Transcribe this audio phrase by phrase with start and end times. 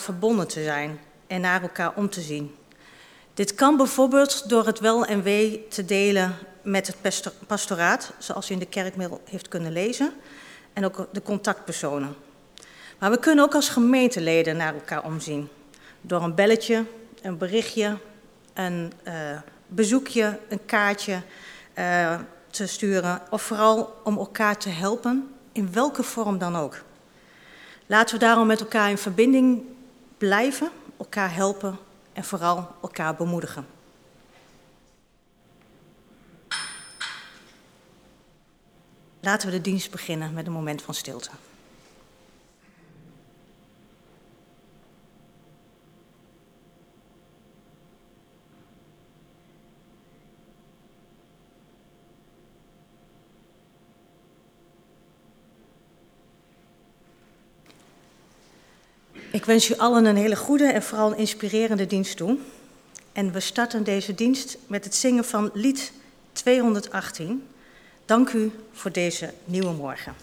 [0.00, 2.54] verbonden te zijn en naar elkaar om te zien.
[3.34, 8.52] Dit kan bijvoorbeeld door het wel en wee te delen met het pastoraat, zoals u
[8.52, 10.12] in de kerkmail heeft kunnen lezen,
[10.72, 12.14] en ook de contactpersonen.
[12.98, 15.48] Maar we kunnen ook als gemeenteleden naar elkaar omzien.
[16.00, 16.84] Door een belletje,
[17.22, 17.98] een berichtje,
[18.54, 19.14] een uh,
[19.66, 21.22] bezoekje, een kaartje
[21.78, 22.18] uh,
[22.50, 23.20] te sturen.
[23.30, 26.82] Of vooral om elkaar te helpen, in welke vorm dan ook.
[27.86, 29.70] Laten we daarom met elkaar in verbinding
[30.22, 31.78] blijven, elkaar helpen
[32.12, 33.66] en vooral elkaar bemoedigen.
[39.20, 41.30] Laten we de dienst beginnen met een moment van stilte.
[59.32, 62.38] Ik wens u allen een hele goede en vooral een inspirerende dienst toe.
[63.12, 65.92] En we starten deze dienst met het zingen van lied
[66.32, 67.46] 218.
[68.04, 70.14] Dank u voor deze nieuwe morgen.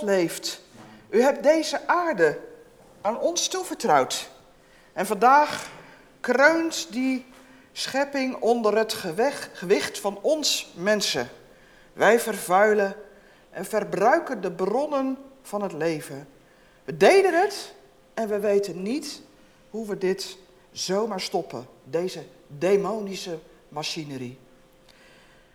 [0.00, 0.60] Leeft.
[1.08, 2.40] U hebt deze aarde
[3.00, 4.30] aan ons toevertrouwd.
[4.92, 5.70] En vandaag
[6.20, 7.26] kreunt die
[7.72, 8.92] schepping onder het
[9.52, 11.28] gewicht van ons mensen.
[11.92, 12.96] Wij vervuilen
[13.50, 16.28] en verbruiken de bronnen van het leven.
[16.84, 17.74] We deden het
[18.14, 19.22] en we weten niet
[19.70, 20.36] hoe we dit
[20.72, 23.38] zomaar stoppen, deze demonische
[23.68, 24.38] machinerie.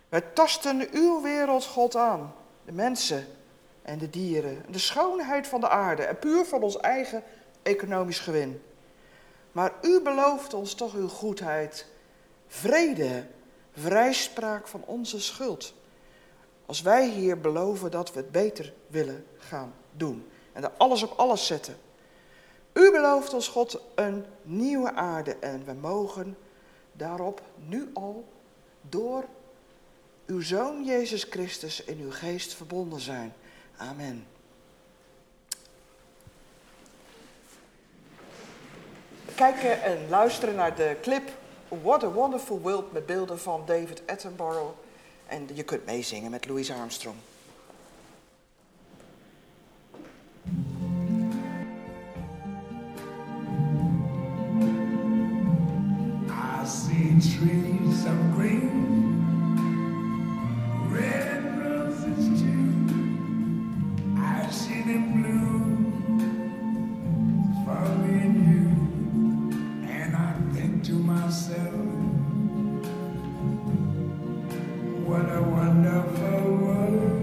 [0.08, 2.34] Wij tasten uw wereld, God, aan,
[2.64, 3.26] de mensen
[3.90, 7.22] en de dieren, de schoonheid van de aarde en puur van ons eigen
[7.62, 8.62] economisch gewin.
[9.52, 11.86] Maar u belooft ons toch uw goedheid,
[12.46, 13.26] vrede,
[13.72, 15.74] vrijspraak van onze schuld.
[16.66, 21.12] Als wij hier beloven dat we het beter willen gaan doen en er alles op
[21.16, 21.76] alles zetten.
[22.72, 26.36] U belooft ons God een nieuwe aarde en we mogen
[26.92, 28.28] daarop nu al
[28.80, 29.24] door
[30.26, 33.34] uw Zoon Jezus Christus in uw geest verbonden zijn.
[33.80, 34.26] Amen.
[39.34, 41.30] Kijken en luisteren naar de clip
[41.82, 44.74] What a Wonderful World met beelden van David Attenborough.
[45.26, 47.16] En je kunt meezingen met Louis Armstrong.
[56.28, 59.24] I see trees of green,
[60.92, 61.59] red
[75.10, 77.19] what a wonderful world.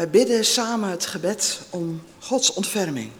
[0.00, 3.10] Wij bidden samen het gebed om Gods ontferming.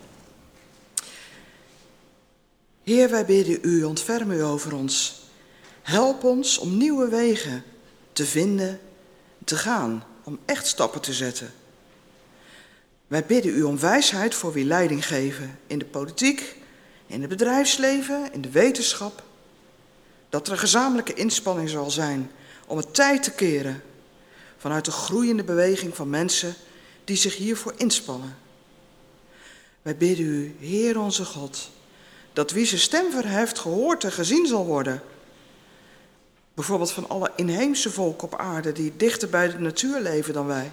[2.82, 5.23] Heer, wij bidden u, ontferm u over ons.
[5.82, 7.65] Help ons om nieuwe wegen
[8.12, 8.81] te vinden,
[9.44, 11.53] te gaan, om echt stappen te zetten.
[13.06, 16.56] Wij bidden u om wijsheid voor wie leiding geven in de politiek,
[17.06, 19.23] in het bedrijfsleven, in de wetenschap.
[20.29, 22.31] Dat er een gezamenlijke inspanning zal zijn
[22.67, 23.82] om het tijd te keren
[24.56, 26.55] vanuit de groeiende beweging van mensen
[27.11, 28.37] die zich hiervoor inspannen.
[29.83, 31.71] Wij bidden u, Heer onze God,
[32.33, 35.03] dat wie zijn stem verheft gehoord en gezien zal worden.
[36.55, 40.73] Bijvoorbeeld van alle inheemse volken op aarde die dichter bij de natuur leven dan wij.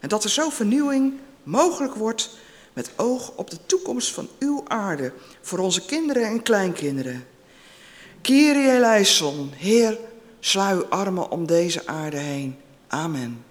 [0.00, 2.30] En dat er zo vernieuwing mogelijk wordt
[2.72, 7.26] met oog op de toekomst van uw aarde voor onze kinderen en kleinkinderen.
[8.20, 9.98] Kyrie eleison, Heer,
[10.40, 12.56] sla uw armen om deze aarde heen.
[12.88, 13.47] Amen.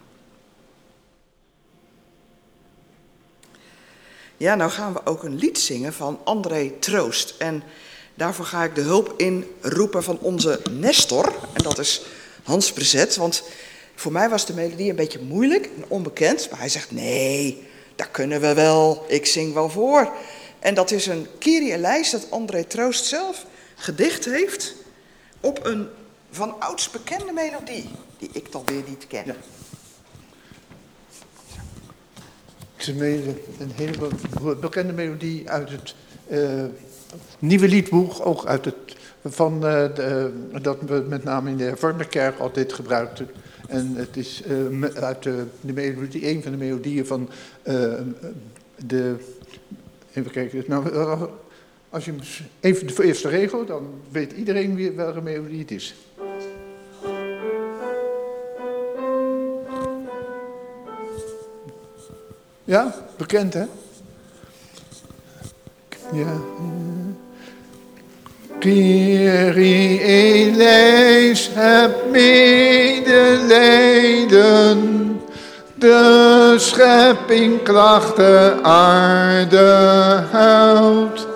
[4.37, 7.35] Ja, nou gaan we ook een lied zingen van André Troost.
[7.37, 7.63] En
[8.15, 11.35] daarvoor ga ik de hulp inroepen van onze Nestor.
[11.53, 12.01] En dat is
[12.43, 13.15] Hans Prezet.
[13.15, 13.43] Want
[13.95, 16.49] voor mij was de melodie een beetje moeilijk en onbekend.
[16.49, 19.05] Maar hij zegt, nee, dat kunnen we wel.
[19.07, 20.11] Ik zing wel voor.
[20.59, 23.45] En dat is een Kyrie-lijst dat André Troost zelf
[23.75, 24.75] gedicht heeft...
[25.39, 25.87] op een
[26.31, 29.35] van ouds bekende melodie, die ik dan weer niet ken.
[32.85, 34.07] Een hele
[34.61, 35.95] bekende melodie uit het
[36.31, 36.63] uh,
[37.39, 38.75] nieuwe liedboek, ook uit het,
[39.25, 39.61] van, uh,
[39.95, 40.31] de,
[40.61, 43.29] dat we met name in de hervormde kerk altijd gebruikten.
[43.67, 44.43] En het is
[44.95, 47.29] uit de, de, melodie, een van de melodieën van
[48.85, 49.15] de.
[50.13, 50.63] Even kijken.
[50.67, 51.29] Nou,
[51.89, 52.13] als je
[52.59, 55.95] even de eerste regel, dan weet iedereen welke melodie het is.
[62.67, 63.63] Ja, bekend hè?
[66.11, 66.41] Ja.
[68.59, 73.41] Kyrie eleis, heb medelijden.
[75.75, 81.27] De schepping klachten aarde huilt.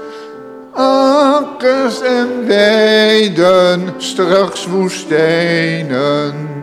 [0.72, 6.61] Akkers en weiden, straks woestijnen.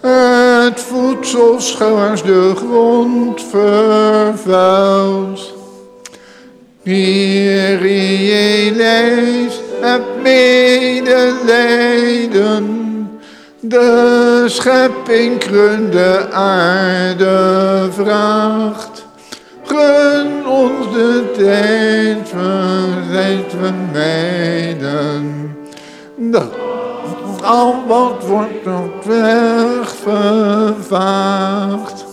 [0.00, 5.54] Het voedsel schuins de grond vervuilt.
[6.84, 11.46] Kyrie lees, heb medelijden.
[13.60, 19.06] De schepping krunde aarde vraagt.
[19.64, 25.56] Gun ons de tijd, verzijt vermijden.
[26.16, 26.77] Dat
[27.48, 29.94] al wat wordt op weg
[30.86, 32.07] vervaagd.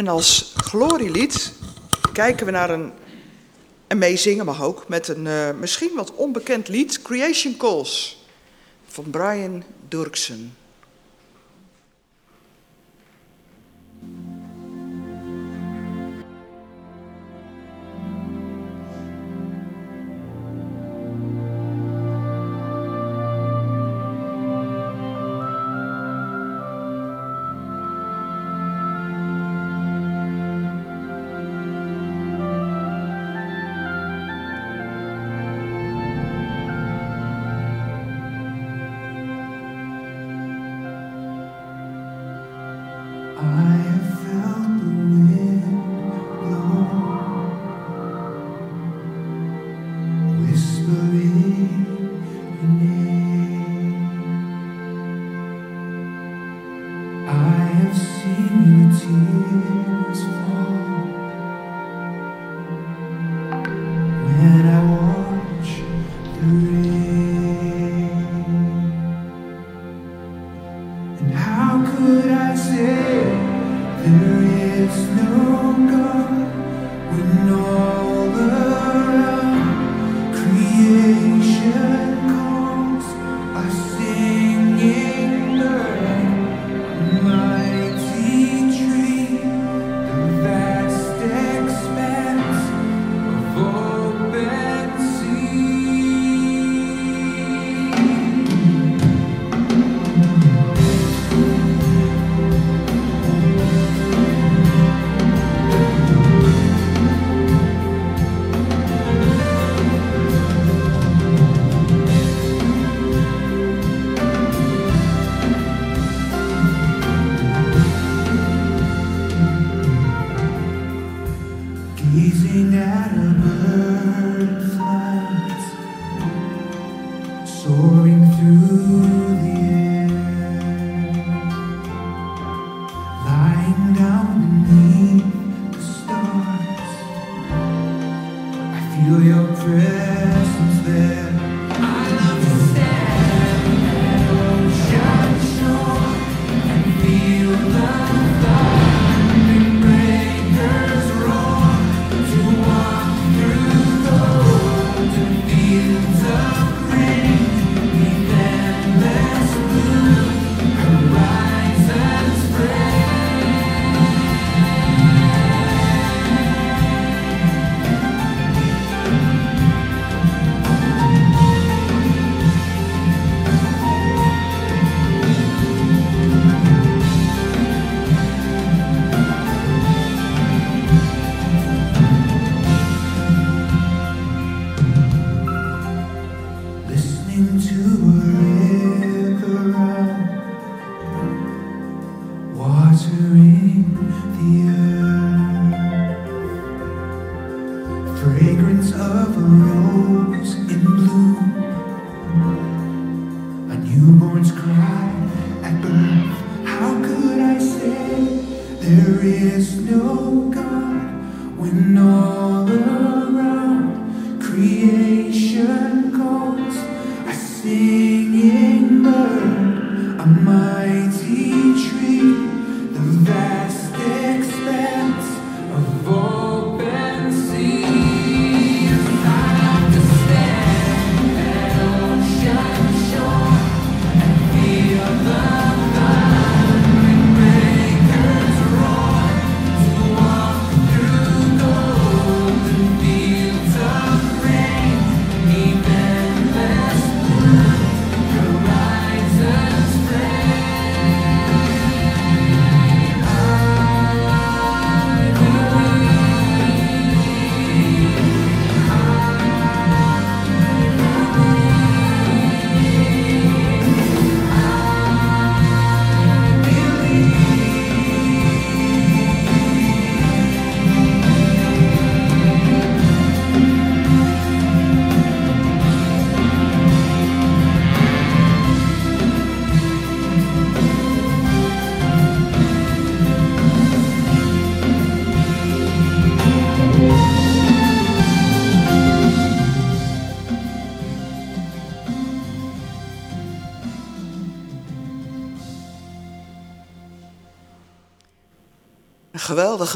[0.00, 1.52] En als glorielied
[2.12, 2.92] kijken we naar een,
[3.86, 8.24] een meezingen mag ook met een uh, misschien wat onbekend lied, Creation Calls,
[8.86, 10.56] van Brian Durksen.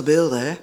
[0.02, 0.56] Beelden, hè?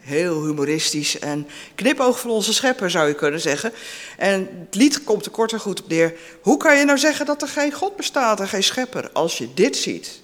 [0.00, 3.72] Heel humoristisch en knipoog van onze schepper zou je kunnen zeggen.
[4.18, 6.14] En het lied komt er kort en goed op neer.
[6.40, 9.54] Hoe kan je nou zeggen dat er geen God bestaat en geen schepper als je
[9.54, 10.20] dit ziet?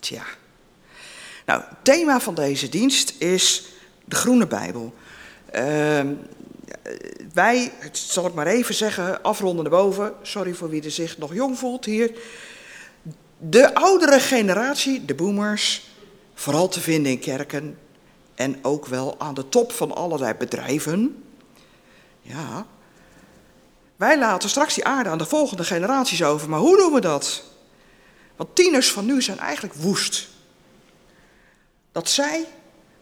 [0.00, 0.24] Tja.
[1.46, 3.64] Nou, het thema van deze dienst is
[4.04, 4.94] de Groene Bijbel.
[5.54, 6.00] Uh,
[7.32, 10.12] wij, zal ik maar even zeggen, afronden boven.
[10.22, 12.10] Sorry voor wie er zich nog jong voelt hier.
[13.38, 15.88] De oudere generatie, de boomers,
[16.34, 17.78] vooral te vinden in kerken
[18.40, 21.24] en ook wel aan de top van allerlei bedrijven.
[22.20, 22.66] Ja.
[23.96, 27.44] Wij laten straks die aarde aan de volgende generaties over, maar hoe doen we dat?
[28.36, 30.28] Want tieners van nu zijn eigenlijk woest.
[31.92, 32.44] Dat zij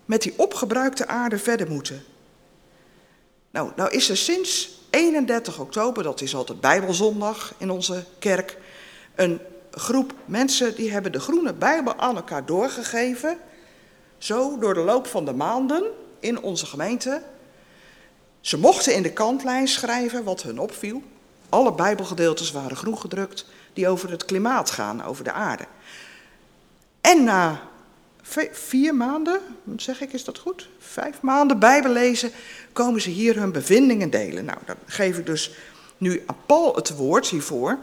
[0.05, 2.05] met die opgebruikte aarde verder moeten.
[3.51, 8.57] Nou, nou is er sinds 31 oktober, dat is altijd Bijbelzondag in onze kerk,
[9.15, 9.41] een
[9.71, 13.39] groep mensen die hebben de groene Bijbel aan elkaar doorgegeven.
[14.19, 15.83] Zo door de loop van de maanden
[16.21, 17.23] in onze gemeente.
[18.41, 21.03] Ze mochten in de kantlijn schrijven wat hun opviel.
[21.49, 25.65] Alle Bijbelgedeeltes waren groen gedrukt die over het klimaat gaan, over de aarde.
[27.01, 27.61] En na
[28.53, 29.41] vier maanden,
[29.77, 30.69] zeg ik, is dat goed?
[30.79, 32.31] Vijf maanden Bijbel lezen,
[32.73, 34.45] komen ze hier hun bevindingen delen.
[34.45, 35.51] Nou, dan geef ik dus
[35.97, 37.79] nu aan Paul het woord hiervoor.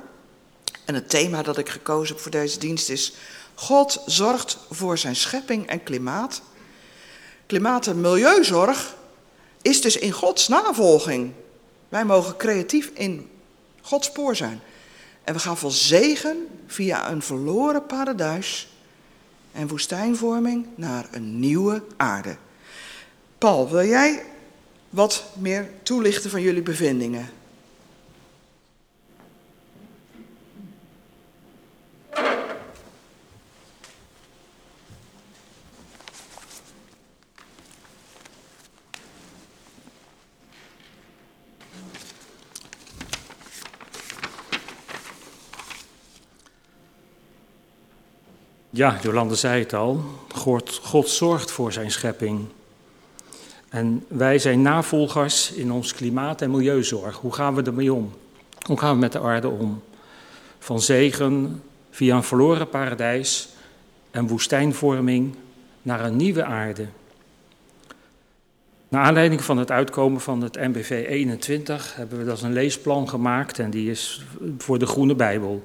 [0.86, 3.13] En het thema dat ik gekozen heb voor deze dienst is:
[3.56, 6.41] God zorgt voor zijn schepping en klimaat.
[7.46, 8.96] Klimaat- en milieuzorg
[9.62, 11.32] is dus in Gods navolging.
[11.89, 13.30] Wij mogen creatief in
[13.82, 14.62] Gods spoor zijn.
[15.24, 18.68] En we gaan van zegen via een verloren paradijs
[19.52, 22.38] en woestijnvorming naar een nieuwe aarde.
[23.38, 24.24] Paul, wil jij
[24.89, 27.30] wat meer toelichten van jullie bevindingen?
[48.76, 50.04] Ja, Jolande zei het al.
[50.82, 52.46] God, zorgt voor zijn schepping.
[53.70, 57.18] En wij zijn navolgers in ons klimaat- en milieuzorg.
[57.18, 58.14] Hoe gaan we ermee om?
[58.68, 59.84] Hoe gaan we met de aarde om?
[60.60, 63.50] Van zegen via een verloren paradijs
[64.12, 65.36] en woestijnvorming
[65.82, 66.86] naar een nieuwe aarde.
[68.88, 73.60] Naar aanleiding van het uitkomen van het MBV 21 hebben we dat een leesplan gemaakt
[73.60, 74.26] en die is
[74.58, 75.64] voor de Groene Bijbel.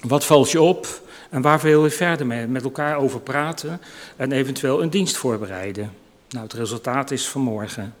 [0.00, 1.04] Wat valt je op?
[1.36, 3.80] En waar wil je verder mee, met elkaar over praten
[4.16, 5.92] en eventueel een dienst voorbereiden?
[6.28, 7.94] Nou, het resultaat is vanmorgen.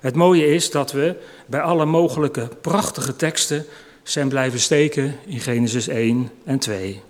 [0.00, 3.66] Het mooie is dat we bij alle mogelijke prachtige teksten
[4.02, 7.02] zijn blijven steken in Genesis 1 en 2.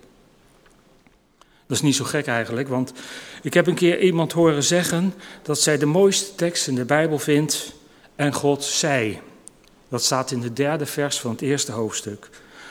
[1.67, 2.93] Dat is niet zo gek eigenlijk, want
[3.43, 7.19] ik heb een keer iemand horen zeggen dat zij de mooiste tekst in de Bijbel
[7.19, 7.73] vindt
[8.17, 9.21] en God zei.
[9.89, 12.29] Dat staat in de derde vers van het eerste hoofdstuk.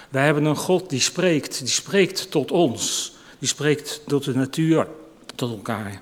[0.10, 4.88] Wij hebben een God die spreekt, die spreekt tot ons, die spreekt tot de natuur,
[5.36, 6.02] tot elkaar.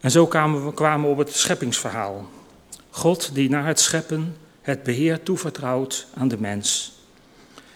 [0.00, 2.28] En zo kwamen we, op het scheppingsverhaal.
[2.90, 6.92] God die na het scheppen het beheer toevertrouwt aan de mens.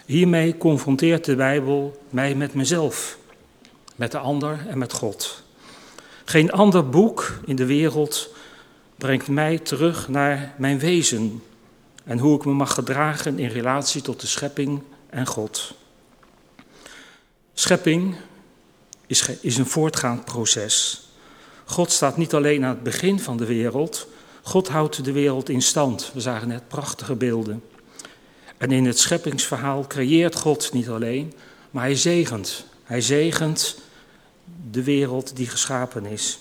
[0.06, 3.18] Hiermee confronteert de Bijbel mij met mezelf,
[3.96, 5.42] met de ander en met God.
[6.24, 8.34] Geen ander boek in de wereld
[8.96, 11.42] brengt mij terug naar mijn wezen,
[12.04, 15.74] en hoe ik me mag gedragen in relatie tot de schepping en God.
[17.54, 18.16] Schepping
[19.06, 21.08] is, is een voortgaand proces.
[21.64, 24.08] God staat niet alleen aan het begin van de wereld,
[24.42, 26.10] God houdt de wereld in stand.
[26.14, 27.62] We zagen net prachtige beelden.
[28.56, 31.32] En in het scheppingsverhaal creëert God niet alleen,
[31.70, 32.64] maar hij zegent.
[32.84, 33.78] Hij zegent
[34.70, 36.38] de wereld die geschapen is.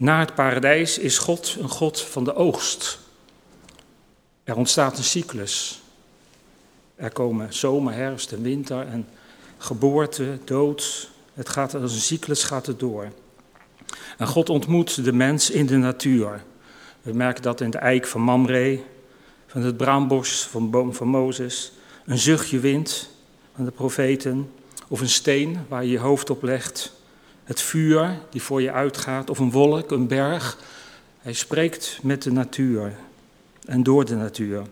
[0.00, 2.98] Na het paradijs is God een God van de oogst.
[4.44, 5.82] Er ontstaat een cyclus.
[6.94, 9.08] Er komen zomer, herfst en winter en
[9.58, 11.10] geboorte, dood.
[11.34, 13.12] Het gaat als een cyclus gaat het door.
[14.18, 16.44] En God ontmoet de mens in de natuur.
[17.02, 18.80] We merken dat in de eik van Mamre,
[19.46, 21.72] van het braambos van boom van Mozes,
[22.06, 23.10] een zuchtje wind
[23.54, 24.52] van de profeten,
[24.88, 26.98] of een steen waar je je hoofd op legt,
[27.50, 30.58] het vuur die voor je uitgaat, of een wolk, een berg.
[31.18, 32.92] Hij spreekt met de natuur
[33.64, 34.62] en door de natuur.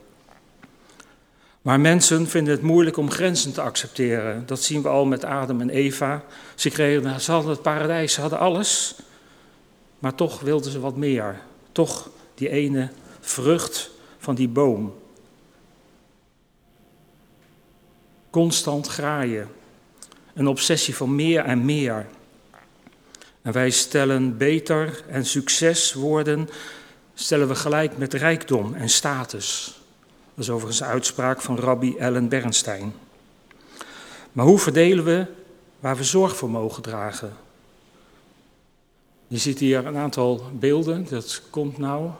[1.62, 4.46] Maar mensen vinden het moeilijk om grenzen te accepteren.
[4.46, 6.24] Dat zien we al met Adam en Eva.
[6.54, 8.94] Ze, kregen, ze hadden het paradijs, ze hadden alles.
[9.98, 11.40] Maar toch wilden ze wat meer.
[11.72, 14.94] Toch die ene vrucht van die boom.
[18.30, 19.48] Constant graaien.
[20.34, 22.06] Een obsessie van meer en meer.
[23.42, 26.48] En wij stellen beter en succeswoorden
[27.14, 29.80] stellen we gelijk met rijkdom en status.
[30.34, 32.92] Dat is overigens een uitspraak van rabbi Ellen Bernstein.
[34.32, 35.26] Maar hoe verdelen we
[35.80, 37.32] waar we zorg voor mogen dragen?
[39.26, 42.10] Je ziet hier een aantal beelden, dat komt nou.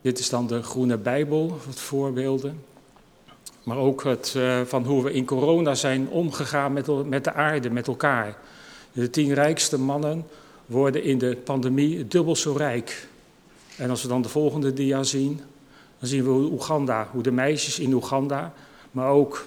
[0.00, 2.64] Dit is dan de Groene Bijbel, wat voorbeelden.
[3.62, 7.70] Maar ook het, uh, van hoe we in corona zijn omgegaan met, met de aarde,
[7.70, 8.36] met elkaar.
[8.96, 10.26] De tien rijkste mannen
[10.66, 13.08] worden in de pandemie dubbel zo rijk.
[13.76, 15.40] En als we dan de volgende dia zien,
[15.98, 18.52] dan zien we Oeganda, hoe de meisjes in Oeganda,
[18.90, 19.46] maar ook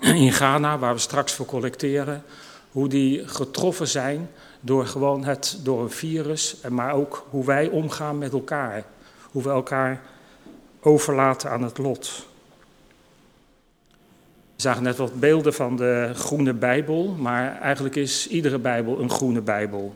[0.00, 2.24] in Ghana, waar we straks voor collecteren,
[2.70, 8.18] hoe die getroffen zijn door gewoon het, door een virus, maar ook hoe wij omgaan
[8.18, 8.84] met elkaar.
[9.30, 10.02] Hoe we elkaar
[10.80, 12.26] overlaten aan het lot.
[14.62, 19.10] We zagen net wat beelden van de groene Bijbel, maar eigenlijk is iedere Bijbel een
[19.10, 19.94] groene Bijbel.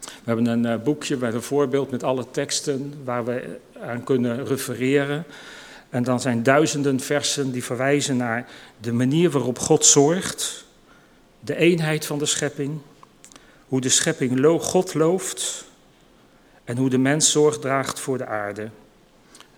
[0.00, 4.46] We hebben een eh, boekje met een voorbeeld met alle teksten waar we aan kunnen
[4.46, 5.24] refereren.
[5.88, 8.48] En dan zijn duizenden versen die verwijzen naar
[8.80, 10.64] de manier waarop God zorgt,
[11.40, 12.78] de eenheid van de schepping,
[13.68, 15.64] hoe de schepping God looft
[16.64, 18.68] en hoe de mens zorg draagt voor de aarde.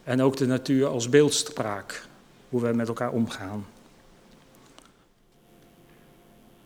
[0.05, 2.07] En ook de natuur als beeldspraak,
[2.49, 3.65] hoe wij met elkaar omgaan.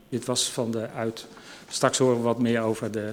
[0.08, 1.26] Dit was van de uit.
[1.68, 3.12] Straks horen we wat meer over de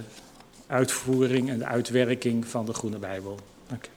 [0.66, 3.38] uitvoering en de uitwerking van de Groene Bijbel.
[3.66, 3.88] Dank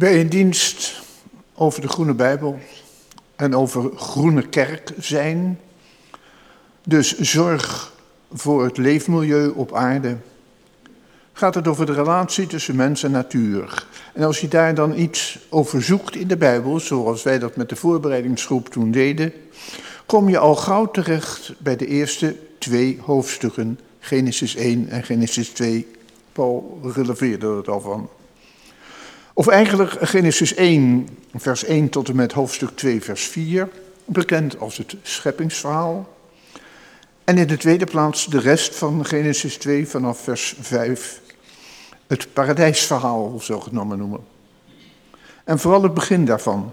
[0.00, 1.02] Bij een dienst
[1.54, 2.58] over de Groene Bijbel
[3.36, 5.60] en over Groene Kerk zijn,
[6.84, 7.92] dus zorg
[8.32, 10.16] voor het leefmilieu op aarde,
[11.32, 13.86] gaat het over de relatie tussen mens en natuur.
[14.14, 17.68] En als je daar dan iets over zoekt in de Bijbel, zoals wij dat met
[17.68, 19.32] de voorbereidingsgroep toen deden,
[20.06, 25.86] kom je al gauw terecht bij de eerste twee hoofdstukken, Genesis 1 en Genesis 2.
[26.32, 28.08] Paul releveerde het al van.
[29.34, 33.68] Of eigenlijk Genesis 1, vers 1 tot en met hoofdstuk 2, vers 4,
[34.04, 36.08] bekend als het scheppingsverhaal.
[37.24, 41.20] En in de tweede plaats de rest van Genesis 2 vanaf vers 5,
[42.06, 44.20] het paradijsverhaal, zo genomen noemen.
[45.44, 46.72] En vooral het begin daarvan.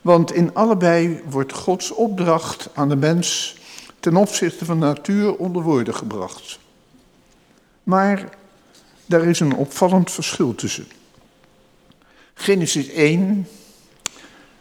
[0.00, 3.56] Want in allebei wordt Gods opdracht aan de mens
[4.00, 6.58] ten opzichte van de natuur onder woorden gebracht.
[7.82, 8.28] Maar
[9.06, 10.86] daar is een opvallend verschil tussen.
[12.40, 13.48] Genesis 1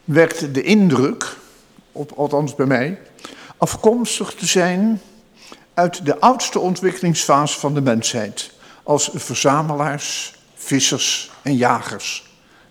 [0.03, 1.37] wekt de indruk,
[1.91, 2.99] op, althans bij mij,
[3.57, 5.01] afkomstig te zijn
[5.73, 8.51] uit de oudste ontwikkelingsfase van de mensheid.
[8.83, 12.25] Als verzamelaars, vissers en jagers.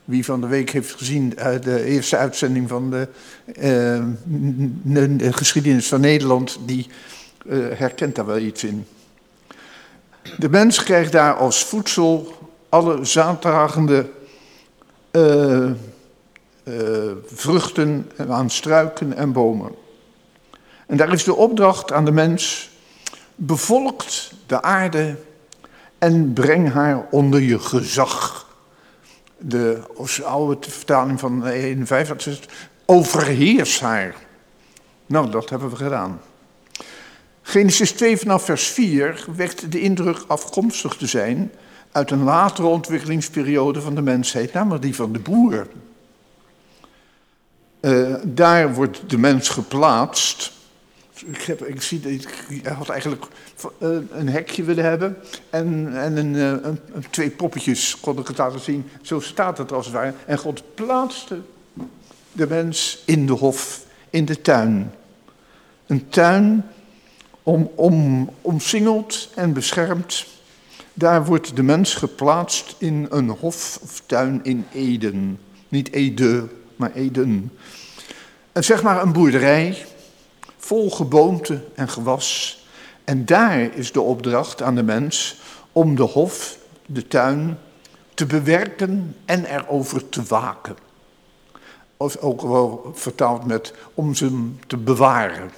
[0.04, 3.08] Wie van de week heeft gezien uh, de eerste uitzending van de,
[5.16, 6.86] de geschiedenis van Nederland, die
[7.44, 8.86] uh, herkent daar wel iets in.
[10.38, 12.34] De mens krijgt daar als voedsel
[12.68, 14.14] alle zaaddragende
[15.16, 15.70] uh,
[16.64, 19.74] uh, vruchten aan struiken en bomen.
[20.86, 22.70] En daar is de opdracht aan de mens:
[23.34, 25.16] bevolkt de aarde
[25.98, 28.46] en breng haar onder je gezag.
[29.38, 29.80] De
[30.24, 32.40] oude vertaling van 51 is:
[32.84, 34.14] overheers haar.
[35.06, 36.20] Nou, dat hebben we gedaan.
[37.42, 41.52] Genesis 2 vanaf vers 4 wekt de indruk afkomstig te zijn
[41.96, 45.66] uit een latere ontwikkelingsperiode van de mensheid, namelijk die van de boer.
[47.80, 50.52] Uh, daar wordt de mens geplaatst.
[51.26, 53.24] Ik, ik zie ik had eigenlijk
[53.78, 55.16] uh, een hekje willen hebben
[55.50, 56.80] en, en een, uh, een,
[57.10, 58.90] twee poppetjes kon ik het laten zien.
[59.02, 60.14] Zo staat het als het ware.
[60.26, 61.40] En God plaatste
[62.32, 64.92] de mens in de hof, in de tuin.
[65.86, 66.64] Een tuin
[67.42, 70.26] om, om, omsingeld en beschermd
[70.98, 75.40] daar wordt de mens geplaatst in een hof of tuin in Eden.
[75.68, 77.52] Niet Ede, maar Eden.
[78.52, 79.86] En zeg maar een boerderij
[80.56, 82.58] vol geboomte en gewas.
[83.04, 85.40] En daar is de opdracht aan de mens
[85.72, 87.58] om de hof, de tuin,
[88.14, 90.76] te bewerken en erover te waken.
[91.96, 95.50] Of ook wel vertaald met om ze te bewaren.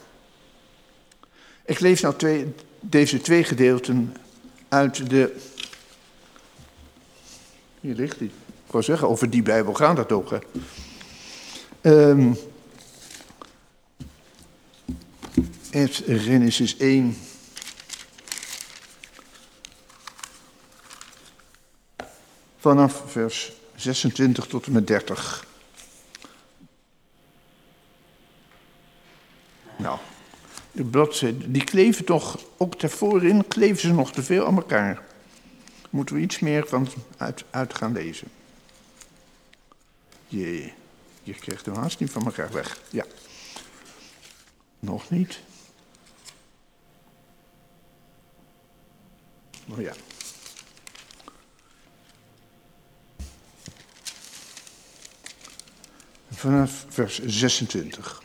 [1.65, 4.15] Ik lees nou twee, deze twee gedeelten
[4.69, 5.37] uit de.
[7.81, 8.31] Hier ligt die.
[8.67, 10.31] Ik wou zeggen, over die Bijbel gaat het ook.
[10.31, 10.39] Hè?
[12.11, 12.37] Um,
[15.71, 17.17] het Genesis 1.
[22.59, 25.47] Vanaf vers 26 tot en met 30.
[29.77, 29.99] Nou,
[30.79, 35.03] de bladzijden, die kleven toch, ook daarvoor kleven ze nog te veel aan elkaar.
[35.91, 38.29] Moeten we iets meer van uit, uit gaan lezen.
[40.29, 40.73] Jee,
[41.23, 42.81] je krijgt hem haast niet van elkaar weg.
[42.91, 43.05] Ja.
[44.79, 45.41] Nog niet.
[49.69, 49.93] Oh ja.
[56.31, 58.23] Vanaf vers 26.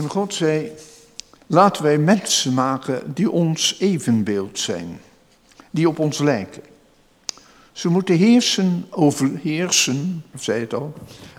[0.00, 0.72] En God zei,
[1.46, 5.00] laten wij mensen maken die ons evenbeeld zijn,
[5.70, 6.62] die op ons lijken.
[7.72, 10.92] Ze moeten heersen over, heersen, zei het al,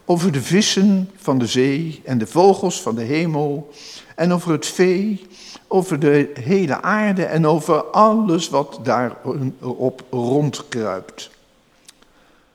[0.06, 3.72] over de vissen van de zee en de vogels van de hemel
[4.16, 5.28] en over het vee,
[5.68, 11.30] over de hele aarde en over alles wat daarop rondkruipt.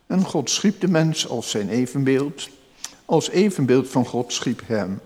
[0.07, 2.49] En God schiep de mens als zijn evenbeeld,
[3.05, 5.01] als evenbeeld van God schiep hem.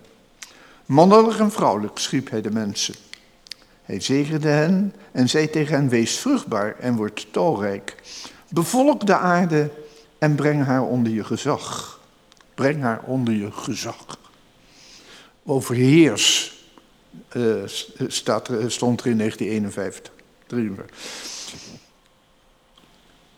[0.90, 2.94] Mannelijk en vrouwelijk schiep hij de mensen.
[3.82, 7.96] Hij zegende hen en zei tegen hen, wees vruchtbaar en word talrijk.
[8.48, 9.70] Bevolk de aarde
[10.18, 12.00] en breng haar onder je gezag.
[12.54, 14.18] Breng haar onder je gezag.
[15.42, 16.58] Overheers
[17.32, 17.62] uh,
[18.06, 20.12] staat stond er in 1951.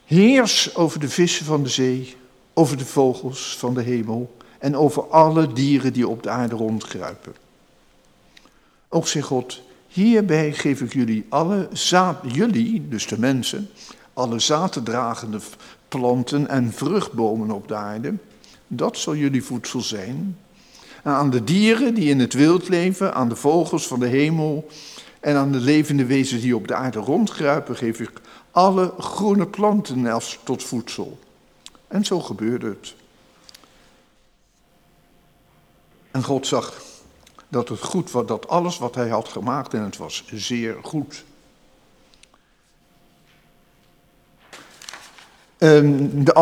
[0.04, 2.16] Heers over de vissen van de zee,
[2.54, 7.34] over de vogels van de hemel en over alle dieren die op de aarde rondkruipen.
[8.88, 13.68] Ook zegt God, hierbij geef ik jullie alle zaad, jullie, dus de mensen,
[14.12, 15.38] alle zaaddragende
[15.88, 18.14] planten en vruchtbomen op de aarde.
[18.66, 20.38] Dat zal jullie voedsel zijn.
[21.02, 24.68] En aan de dieren die in het wild leven, aan de vogels van de hemel
[25.20, 28.12] en aan de levende wezens die op de aarde rondkruipen, geef ik
[28.50, 31.18] alle groene planten als tot voedsel.
[31.88, 32.94] En zo gebeurde het.
[36.12, 36.82] En God zag
[37.48, 41.24] dat het goed was, dat alles wat hij had gemaakt en het was zeer goed.
[45.58, 46.34] Ehm, de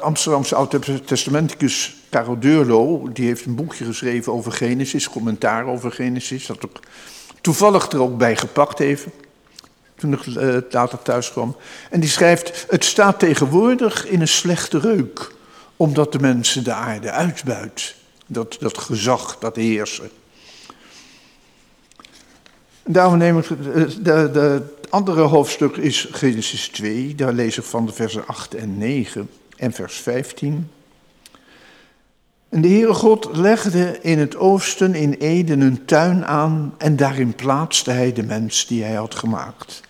[0.00, 6.62] Amsterdamse Oud-testamenticus Karel Deurlo, die heeft een boekje geschreven over Genesis, commentaar over Genesis, dat
[6.62, 6.80] ik
[7.40, 9.12] toevallig er ook bij gepakt even,
[9.96, 11.56] toen ik uh, later thuis kwam.
[11.90, 15.32] En die schrijft, het staat tegenwoordig in een slechte reuk,
[15.76, 17.94] omdat de mensen de aarde uitbuit.
[18.32, 20.10] Dat, dat gezag, dat heersen.
[22.84, 27.92] Daarom neem ik de, de, andere hoofdstuk is Genesis 2, daar lees ik van de
[27.92, 30.70] versen 8 en 9 en vers 15.
[32.48, 37.34] En de Heere God legde in het oosten in Eden een tuin aan en daarin
[37.34, 39.80] plaatste hij de mens die hij had gemaakt.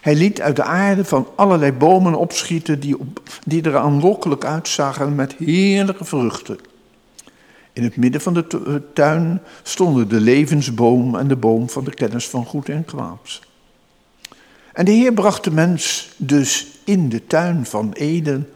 [0.00, 2.96] Hij liet uit de aarde van allerlei bomen opschieten die,
[3.44, 6.58] die er aanlokkelijk uitzagen met heerlijke vruchten.
[7.72, 11.94] In het midden van de eh, tuin stonden de levensboom en de boom van de
[11.94, 13.40] kennis van goed en kwaad.
[14.72, 18.48] En de Heer bracht de mens dus in de tuin van Eden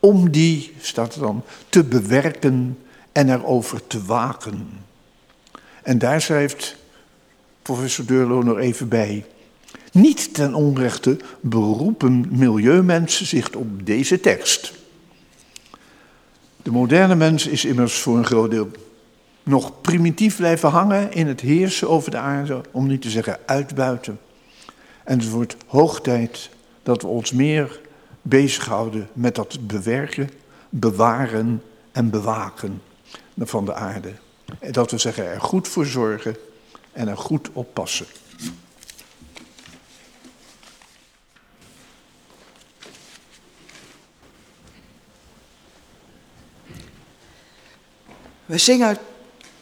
[0.00, 2.78] om die, staat er dan, te bewerken
[3.12, 4.68] en erover te waken.
[5.82, 6.76] En daar schrijft
[7.62, 9.24] professor Deurlo nog even bij.
[9.92, 14.72] Niet ten onrechte beroepen milieumensen zich op deze tekst.
[16.64, 18.68] De moderne mens is immers voor een groot deel
[19.42, 24.20] nog primitief blijven hangen in het heersen over de aarde, om niet te zeggen uitbuiten.
[25.04, 26.50] En het wordt hoog tijd
[26.82, 27.80] dat we ons meer
[28.22, 30.30] bezighouden met dat bewerken,
[30.68, 32.82] bewaren en bewaken
[33.38, 34.12] van de aarde.
[34.70, 36.36] Dat we zeggen er goed voor zorgen
[36.92, 38.06] en er goed op passen.
[48.46, 48.98] We zingen uit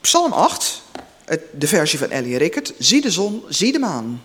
[0.01, 0.83] Psalm 8,
[1.51, 2.73] de versie van Ellie Rickert.
[2.79, 4.23] Zie de zon, zie de maan.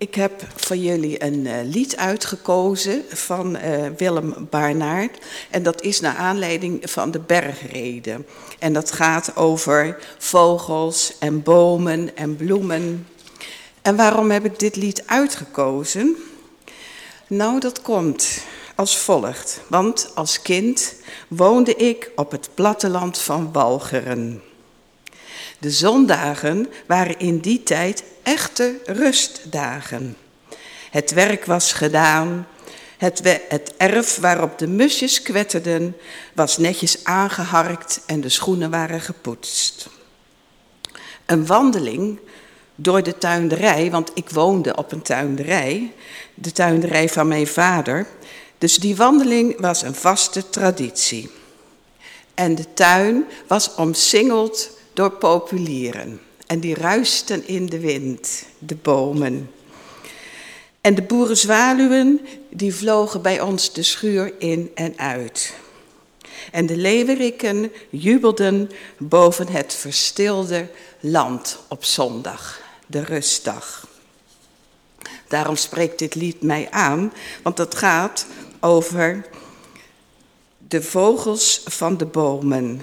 [0.00, 5.26] Ik heb voor jullie een uh, lied uitgekozen van uh, Willem Barnaert.
[5.50, 8.26] En dat is naar aanleiding van de bergreden.
[8.58, 13.06] En dat gaat over vogels en bomen en bloemen.
[13.82, 16.16] En waarom heb ik dit lied uitgekozen?
[17.26, 19.60] Nou, dat komt als volgt.
[19.68, 20.94] Want als kind
[21.28, 24.42] woonde ik op het platteland van Walcheren.
[25.60, 30.16] De zondagen waren in die tijd echte rustdagen.
[30.90, 32.46] Het werk was gedaan,
[32.98, 35.96] het, het, erf waarop de musjes kwetterden
[36.34, 39.88] was netjes aangeharkt en de schoenen waren gepoetst.
[41.26, 42.18] Een wandeling
[42.74, 45.92] door de tuinderij, want ik woonde op een tuinderij,
[46.34, 48.06] de tuinderij van mijn vader.
[48.58, 51.30] Dus die wandeling was een vaste traditie.
[52.34, 56.20] En de tuin was omsingeld door populieren.
[56.46, 59.50] En die ruisten in de wind, de bomen.
[60.80, 65.54] En de boerenzwaluwen, die vlogen bij ons de schuur in en uit.
[66.52, 70.68] En de leeuweriken jubelden boven het verstilde
[71.00, 73.88] land op zondag, de rustdag.
[75.28, 78.26] Daarom spreekt dit lied mij aan, want het gaat
[78.60, 79.26] over
[80.68, 82.80] de vogels van de bomen.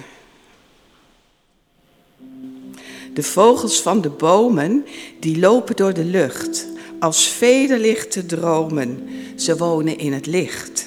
[3.18, 4.84] De vogels van de bomen,
[5.20, 6.66] die lopen door de lucht,
[7.00, 9.08] als vele lichte dromen.
[9.36, 10.86] Ze wonen in het licht.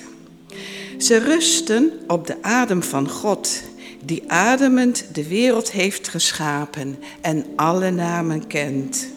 [0.97, 3.49] Ze rusten op de adem van God,
[4.03, 9.07] die ademend de wereld heeft geschapen en alle namen kent.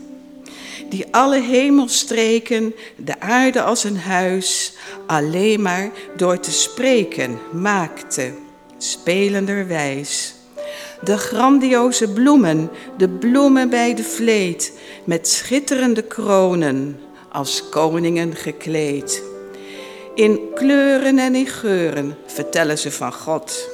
[0.89, 4.73] Die alle hemelstreken, de aarde als een huis,
[5.07, 8.33] alleen maar door te spreken maakte,
[8.79, 10.35] spelenderwijs.
[11.05, 14.73] De grandioze bloemen, de bloemen bij de vleet,
[15.05, 17.01] met schitterende kronen,
[17.33, 19.23] als koningen gekleed.
[20.15, 23.69] In kleuren en in geuren vertellen ze van God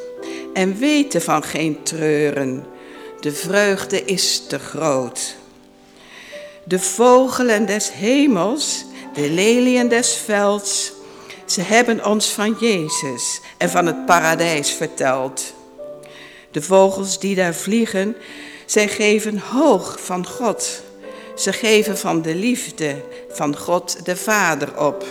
[0.53, 2.65] en weten van geen treuren.
[3.21, 5.37] De vreugde is te groot.
[6.65, 10.93] De vogelen des hemels, de leliën des velds,
[11.45, 15.59] ze hebben ons van Jezus en van het paradijs verteld.
[16.51, 18.17] De vogels die daar vliegen,
[18.67, 20.83] zij geven hoog van God.
[21.37, 22.95] Ze geven van de liefde
[23.29, 25.05] van God de Vader op.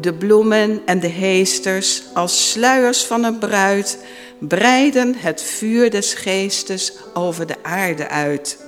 [0.00, 3.98] De bloemen en de heesters, als sluiers van een bruid,
[4.38, 8.58] breiden het vuur des geestes over de aarde uit.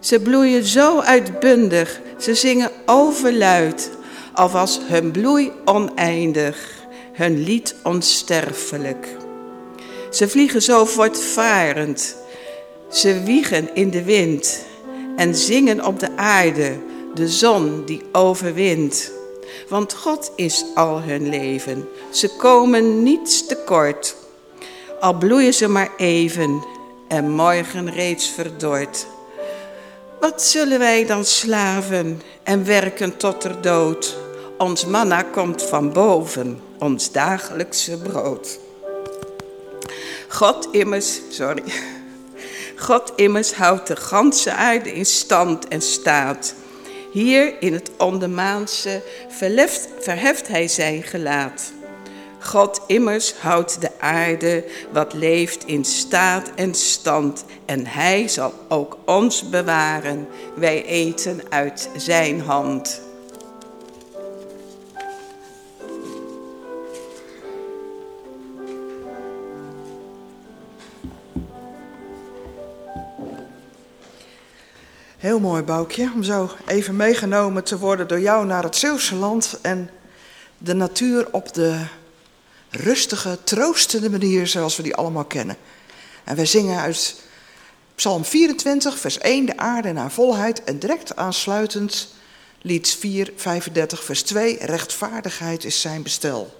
[0.00, 3.90] Ze bloeien zo uitbundig, ze zingen overluid,
[4.34, 9.19] al was hun bloei oneindig, hun lied onsterfelijk.
[10.10, 12.16] Ze vliegen zo voortvarend.
[12.90, 14.64] Ze wiegen in de wind
[15.16, 16.76] en zingen op de aarde,
[17.14, 19.10] de zon die overwint.
[19.68, 21.88] Want God is al hun leven.
[22.10, 24.16] Ze komen niets tekort.
[25.00, 26.64] Al bloeien ze maar even
[27.08, 29.06] en morgen reeds verdord.
[30.20, 34.16] Wat zullen wij dan slaven en werken tot er dood?
[34.58, 38.58] Ons manna komt van boven, ons dagelijkse brood.
[40.30, 41.62] God immers, sorry.
[42.76, 46.54] God immers houdt de ganse aarde in stand en staat.
[47.12, 51.72] Hier in het ondermaanse verheft, verheft hij zijn gelaat.
[52.38, 57.44] God immers houdt de aarde wat leeft in staat en stand.
[57.66, 60.28] En hij zal ook ons bewaren.
[60.54, 63.00] Wij eten uit zijn hand.
[75.20, 79.58] Heel mooi, Boukje, om zo even meegenomen te worden door jou naar het Zeeuwse land
[79.62, 79.90] en
[80.58, 81.84] de natuur op de
[82.70, 85.56] rustige, troostende manier zoals we die allemaal kennen.
[86.24, 87.22] En wij zingen uit
[87.94, 92.14] Psalm 24, vers 1, de aarde naar volheid en direct aansluitend
[92.62, 96.59] lied 4, 35, vers 2, rechtvaardigheid is zijn bestel.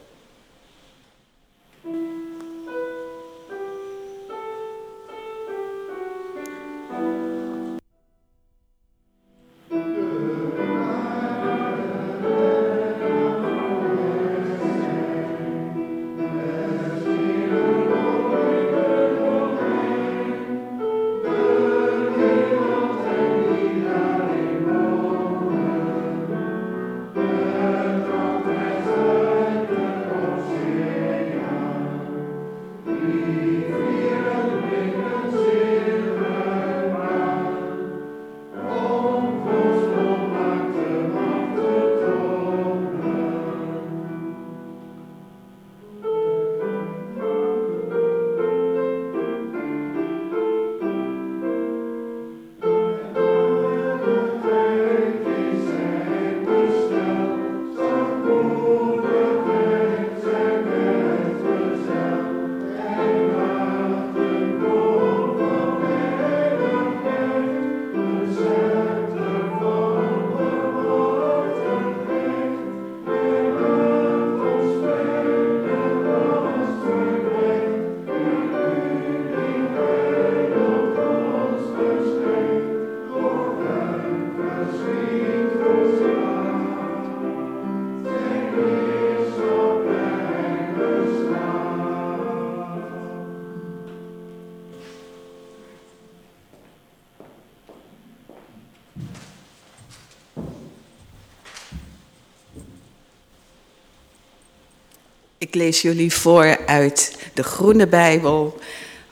[105.51, 108.59] Ik lees jullie voor uit de Groene Bijbel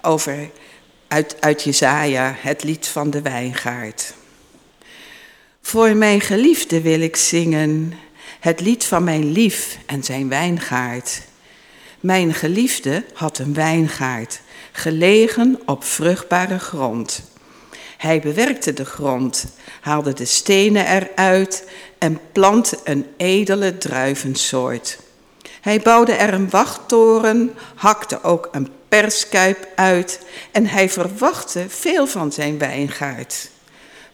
[0.03, 0.51] over,
[1.09, 4.14] uit, uit Jezaja, het lied van de wijngaard.
[5.62, 7.93] Voor mijn geliefde wil ik zingen,
[8.41, 11.22] het lied van mijn lief en zijn wijngaard.
[12.01, 14.41] Mijn geliefde had een wijngaard,
[14.72, 17.22] gelegen op vruchtbare grond.
[17.97, 19.47] Hij bewerkte de grond,
[19.80, 21.68] haalde de stenen eruit
[21.99, 24.99] en plantte een edele druivensoort.
[25.61, 30.21] Hij bouwde er een wachttoren, hakte ook een perskuip uit
[30.53, 33.51] en hij verwachtte veel van zijn wijngaard.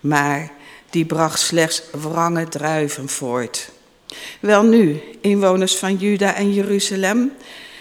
[0.00, 0.50] Maar
[0.90, 3.70] die bracht slechts wrange druiven voort.
[4.40, 7.32] Welnu, inwoners van Juda en Jeruzalem,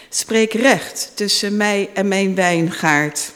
[0.08, 3.32] spreek recht tussen mij en mijn wijngaard.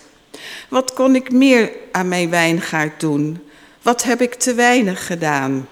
[0.69, 3.49] Wat kon ik meer aan mijn wijngaard doen?
[3.83, 5.69] Wat heb ik te weinig gedaan?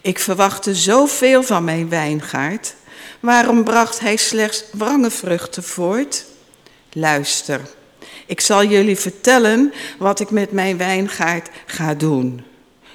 [0.00, 2.74] Ik verwachtte zoveel van mijn wijngaard.
[3.22, 6.24] Waarom bracht hij slechts wrange vruchten voort?
[6.92, 7.60] Luister,
[8.26, 12.44] ik zal jullie vertellen wat ik met mijn wijngaard ga doen.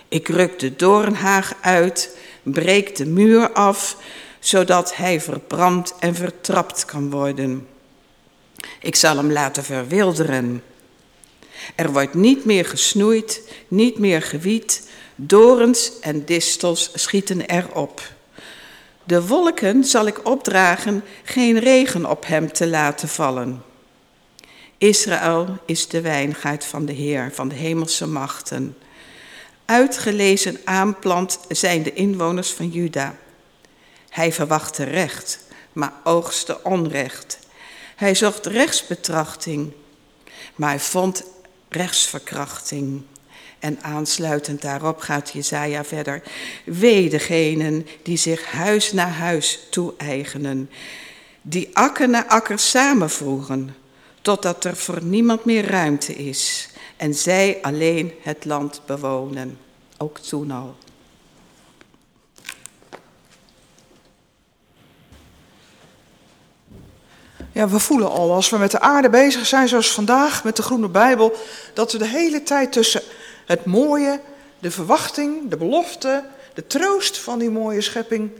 [0.07, 3.97] Ik ruk de doornhaag uit, breek de muur af,
[4.39, 7.67] zodat hij verbrand en vertrapt kan worden.
[8.79, 10.63] Ik zal hem laten verwilderen.
[11.75, 18.15] Er wordt niet meer gesnoeid, niet meer gewiet, dorens en distels schieten erop.
[19.07, 23.63] De wolken zal ik opdragen geen regen op hem te laten vallen.
[24.77, 28.77] Israël is de wijngaard van de Heer, van de hemelse machten.
[29.65, 33.15] Uitgelezen aanplant zijn de inwoners van Juda.
[34.09, 35.39] Hij verwachtte recht,
[35.73, 37.39] maar oogste onrecht.
[37.95, 39.71] Hij zocht rechtsbetrachting,
[40.55, 41.23] maar vond
[41.69, 43.03] rechtsverkrachting.
[43.59, 46.21] En aansluitend daarop gaat Jezaja verder.
[46.65, 50.69] Wee degenen die zich huis na huis toe-eigenen,
[51.41, 53.75] die akker na akker samenvoegen,
[54.21, 59.57] totdat er voor niemand meer ruimte is en zij alleen het land bewonen.
[59.97, 60.75] Ook toen al.
[67.51, 70.61] Ja, we voelen al als we met de aarde bezig zijn, zoals vandaag met de
[70.61, 71.33] Groene Bijbel,
[71.73, 73.01] dat we de hele tijd tussen
[73.47, 74.19] het mooie,
[74.59, 76.23] de verwachting, de belofte,
[76.53, 78.31] de troost van die mooie schepping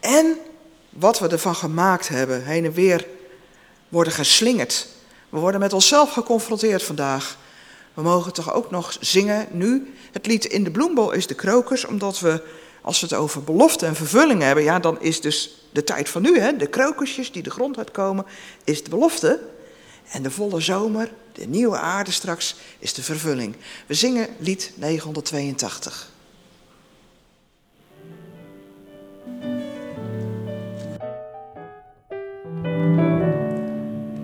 [0.00, 0.36] en
[0.88, 3.06] wat we ervan gemaakt hebben, heen en weer
[3.88, 4.88] worden geslingerd.
[5.28, 7.38] We worden met onszelf geconfronteerd vandaag.
[7.94, 9.94] We mogen toch ook nog zingen nu.
[10.12, 12.42] Het lied In de bloembol is de krokus, omdat we,
[12.82, 16.22] als we het over belofte en vervulling hebben, ja, dan is dus de tijd van
[16.22, 18.26] nu, hè, de krokusjes die de grond uitkomen,
[18.64, 19.40] is de belofte.
[20.10, 23.56] En de volle zomer, de nieuwe aarde straks, is de vervulling.
[23.86, 26.08] We zingen lied 982.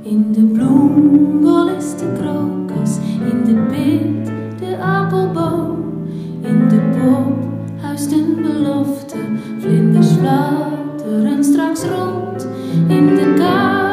[0.02, 2.96] In de bloembol is de krokus,
[3.30, 4.26] in de pit
[4.58, 6.08] de appelboom,
[6.42, 7.36] in de pop
[7.80, 9.18] huist een belofte,
[9.60, 12.46] vlinders fladderen straks rond,
[12.88, 13.85] in de koude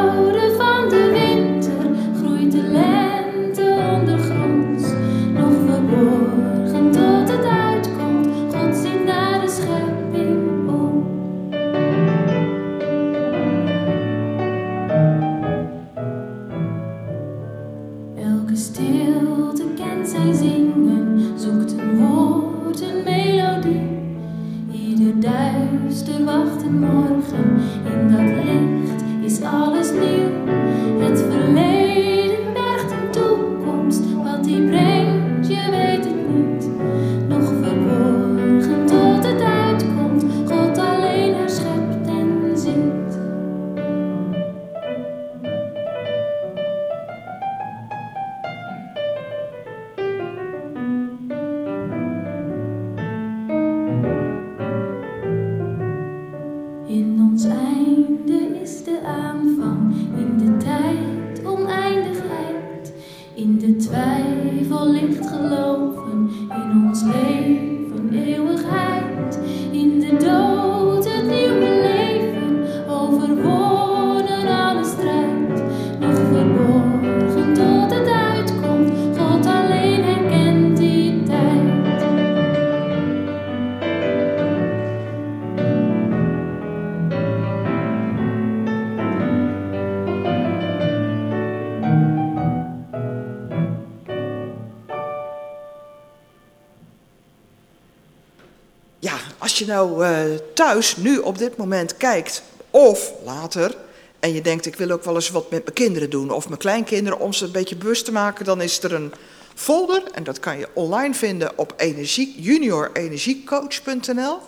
[99.84, 100.24] eh,
[100.54, 103.76] thuis nu op dit moment kijkt, of later,
[104.20, 106.60] en je denkt, ik wil ook wel eens wat met mijn kinderen doen of mijn
[106.60, 109.14] kleinkinderen om ze een beetje bewust te maken, dan is er een
[109.56, 114.40] folder en dat kan je online vinden op energie, juniorenergiecoach.nl.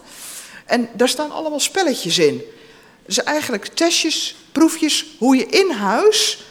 [0.65, 2.41] En daar staan allemaal spelletjes in.
[3.05, 6.45] Dus eigenlijk testjes, proefjes, hoe je in huis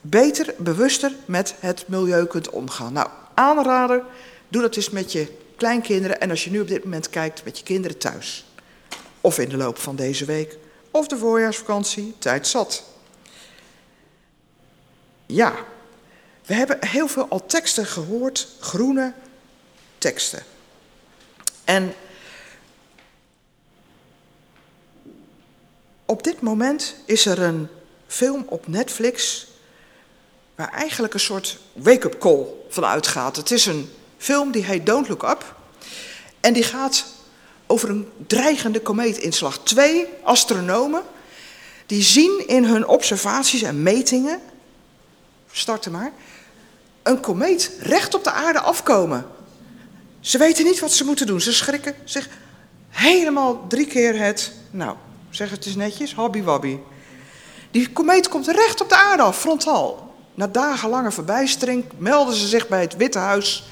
[0.00, 2.92] beter, bewuster met het milieu kunt omgaan.
[2.92, 4.02] Nou, aanrader,
[4.48, 5.26] doe dat eens met je
[5.58, 8.46] kleinkinderen en als je nu op dit moment kijkt, met je kinderen thuis.
[9.20, 10.56] Of in de loop van deze week,
[10.90, 12.84] of de voorjaarsvakantie, tijd zat.
[15.26, 15.54] Ja,
[16.46, 19.12] we hebben heel veel al teksten gehoord, groene
[19.98, 20.42] teksten.
[21.64, 21.94] En
[26.04, 27.68] op dit moment is er een
[28.06, 29.46] film op Netflix
[30.54, 33.36] waar eigenlijk een soort wake-up call van uitgaat.
[33.36, 35.54] Het is een film die heet Don't Look Up.
[36.40, 37.04] En die gaat
[37.66, 39.58] over een dreigende komeetinslag.
[39.58, 41.02] Twee astronomen
[41.86, 44.40] die zien in hun observaties en metingen,
[45.52, 46.12] starten maar,
[47.02, 49.26] een komeet recht op de aarde afkomen.
[50.20, 51.40] Ze weten niet wat ze moeten doen.
[51.40, 52.28] Ze schrikken zich
[52.88, 54.96] helemaal drie keer het, nou,
[55.30, 56.78] zeg het eens netjes, hobby-wobby.
[57.70, 60.14] Die komeet komt recht op de aarde af, frontaal.
[60.34, 63.68] Na dagenlange verbijstering melden ze zich bij het Witte Huis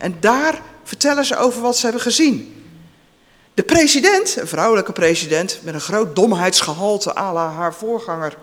[0.00, 2.64] en daar vertellen ze over wat ze hebben gezien.
[3.54, 8.36] De president, een vrouwelijke president met een groot domheidsgehalte à la haar voorganger,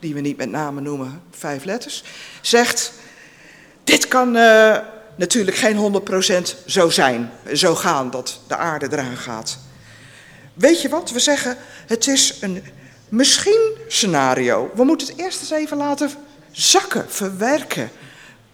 [0.00, 2.04] die we niet met name noemen, vijf letters,
[2.40, 2.92] zegt:
[3.84, 4.78] Dit kan uh,
[5.16, 6.02] natuurlijk geen
[6.56, 9.58] 100% zo zijn, zo gaan dat de aarde eraan gaat.
[10.54, 11.10] Weet je wat?
[11.10, 12.64] We zeggen: het is een
[13.08, 14.70] misschien scenario.
[14.74, 16.10] We moeten het eerst eens even laten
[16.50, 17.90] zakken, verwerken.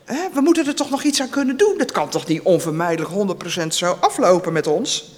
[0.08, 1.74] We moeten er toch nog iets aan kunnen doen.
[1.78, 3.10] Dat kan toch niet onvermijdelijk
[3.62, 5.16] 100% zo aflopen met ons?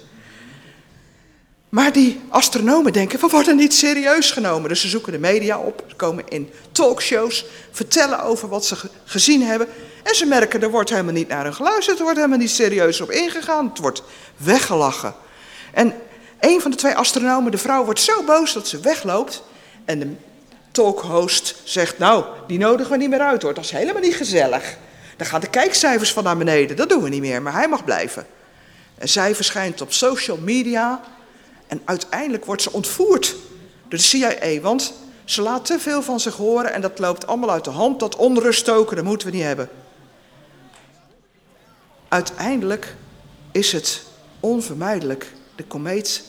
[1.69, 4.69] Maar die astronomen denken, we worden niet serieus genomen.
[4.69, 8.75] Dus ze zoeken de media op, ze komen in talkshows, vertellen over wat ze
[9.05, 9.67] gezien hebben.
[10.03, 13.01] En ze merken, er wordt helemaal niet naar hun geluisterd, er wordt helemaal niet serieus
[13.01, 13.67] op ingegaan.
[13.67, 14.03] Het wordt
[14.37, 15.13] weggelachen.
[15.73, 15.93] En
[16.39, 19.43] een van de twee astronomen, de vrouw, wordt zo boos dat ze wegloopt.
[19.85, 20.15] En de
[20.71, 24.77] talkhost zegt, nou, die nodigen we niet meer uit hoor, dat is helemaal niet gezellig.
[25.17, 27.83] Dan gaan de kijkcijfers van naar beneden, dat doen we niet meer, maar hij mag
[27.83, 28.25] blijven.
[28.97, 31.01] En zij verschijnt op social media
[31.67, 33.35] en uiteindelijk wordt ze ontvoerd
[33.81, 34.93] door de CIA, want
[35.25, 37.99] ze laat te veel van zich horen en dat loopt allemaal uit de hand.
[37.99, 39.69] Dat onrust stoken, dat moeten we niet hebben.
[42.07, 42.95] Uiteindelijk
[43.51, 44.03] is het
[44.39, 45.31] onvermijdelijk.
[45.55, 46.23] De komeet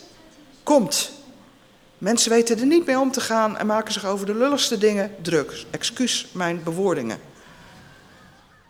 [0.62, 1.10] komt.
[2.02, 5.14] Mensen weten er niet mee om te gaan en maken zich over de lulligste dingen
[5.20, 5.64] druk.
[5.70, 7.18] Excuus mijn bewoordingen.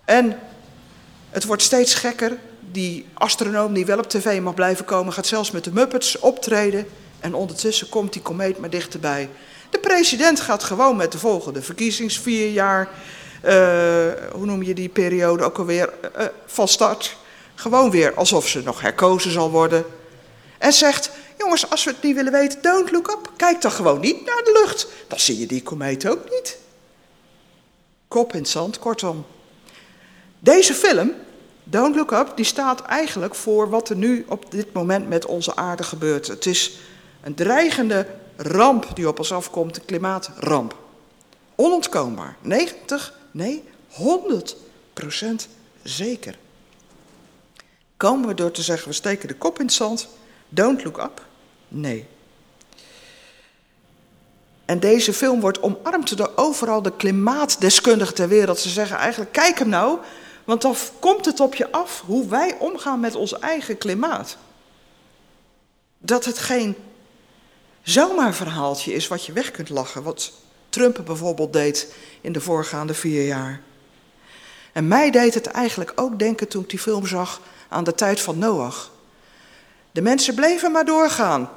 [0.05, 0.39] En
[1.31, 2.37] het wordt steeds gekker.
[2.61, 6.87] Die astronoom die wel op tv mag blijven komen, gaat zelfs met de Muppets optreden.
[7.21, 9.29] En ondertussen komt die komeet maar dichterbij.
[9.71, 12.89] De president gaat gewoon met de volgende verkiezings vier jaar,
[13.45, 13.53] uh,
[14.33, 17.17] hoe noem je die periode ook alweer, uh, van start.
[17.55, 19.85] Gewoon weer alsof ze nog herkozen zal worden.
[20.59, 21.11] En zegt,
[21.43, 23.31] jongens, als we het niet willen weten, don't look up.
[23.37, 24.87] Kijk dan gewoon niet naar de lucht.
[25.09, 26.59] Dan zie je die komeet ook niet.
[28.09, 29.25] Kop in zand, kortom.
[30.39, 31.13] Deze film,
[31.65, 35.57] Don't Look Up, die staat eigenlijk voor wat er nu op dit moment met onze
[35.57, 36.27] aarde gebeurt.
[36.27, 36.79] Het is
[37.23, 40.77] een dreigende ramp die op ons afkomt, een klimaatramp.
[41.55, 42.37] Onontkoombaar.
[42.41, 44.57] 90, nee, 100
[44.93, 45.49] procent
[45.83, 46.39] zeker.
[47.97, 50.09] Komen we door te zeggen, we steken de kop in het zand,
[50.49, 51.27] don't look up?
[51.73, 52.07] Nee.
[54.65, 58.59] En deze film wordt omarmd door overal de klimaatdeskundigen ter wereld.
[58.59, 59.99] Ze zeggen eigenlijk, kijk hem nou,
[60.45, 64.37] want dan komt het op je af hoe wij omgaan met ons eigen klimaat.
[65.99, 66.77] Dat het geen
[67.83, 70.33] zomaar verhaaltje is wat je weg kunt lachen, wat
[70.69, 73.61] Trump bijvoorbeeld deed in de voorgaande vier jaar.
[74.73, 78.21] En mij deed het eigenlijk ook denken toen ik die film zag aan de tijd
[78.21, 78.91] van Noach.
[79.93, 81.51] De mensen bleven maar doorgaan.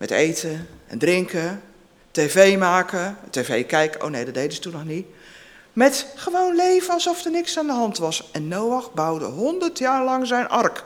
[0.00, 1.62] Met eten en drinken,
[2.10, 4.02] tv maken, tv kijken.
[4.02, 5.06] Oh nee, dat deden ze toen nog niet.
[5.72, 8.30] Met gewoon leven alsof er niks aan de hand was.
[8.32, 10.84] En Noach bouwde honderd jaar lang zijn ark.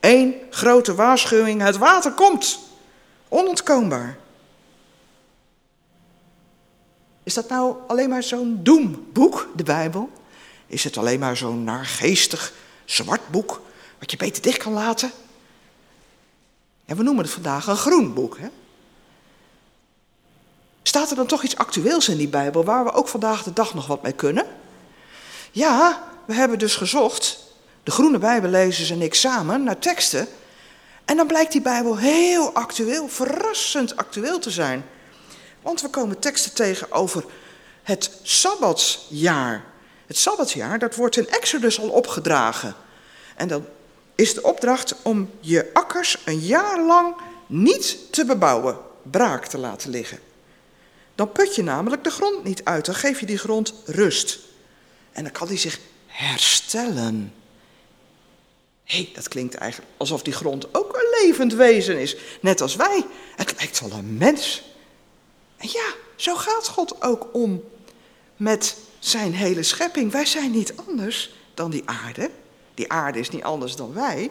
[0.00, 2.58] Eén grote waarschuwing, het water komt.
[3.28, 4.16] Onontkoombaar.
[7.22, 10.10] Is dat nou alleen maar zo'n doemboek, de Bijbel?
[10.66, 12.52] Is het alleen maar zo'n naargeestig
[12.84, 13.60] zwart boek,
[13.98, 15.10] wat je beter dicht kan laten?
[16.86, 18.38] Ja, we noemen het vandaag een groen boek.
[18.38, 18.48] Hè?
[20.82, 23.74] Staat er dan toch iets actueels in die Bijbel waar we ook vandaag de dag
[23.74, 24.46] nog wat mee kunnen?
[25.50, 27.38] Ja, we hebben dus gezocht,
[27.82, 30.28] de Groene Bijbellezers en ik samen, naar teksten.
[31.04, 34.84] En dan blijkt die Bijbel heel actueel, verrassend actueel te zijn.
[35.62, 37.24] Want we komen teksten tegen over
[37.82, 39.64] het Sabbatsjaar.
[40.06, 42.74] Het Sabbatsjaar, dat wordt in Exodus al opgedragen.
[43.36, 43.66] En dan
[44.16, 49.90] is de opdracht om je akkers een jaar lang niet te bebouwen, braak te laten
[49.90, 50.18] liggen.
[51.14, 54.38] Dan put je namelijk de grond niet uit, dan geef je die grond rust.
[55.12, 57.32] En dan kan die zich herstellen.
[58.84, 62.76] Hé, hey, dat klinkt eigenlijk alsof die grond ook een levend wezen is, net als
[62.76, 63.04] wij.
[63.36, 64.62] Het lijkt wel een mens.
[65.56, 67.64] En ja, zo gaat God ook om
[68.36, 70.12] met zijn hele schepping.
[70.12, 72.30] Wij zijn niet anders dan die aarde.
[72.76, 74.30] Die aarde is niet anders dan wij.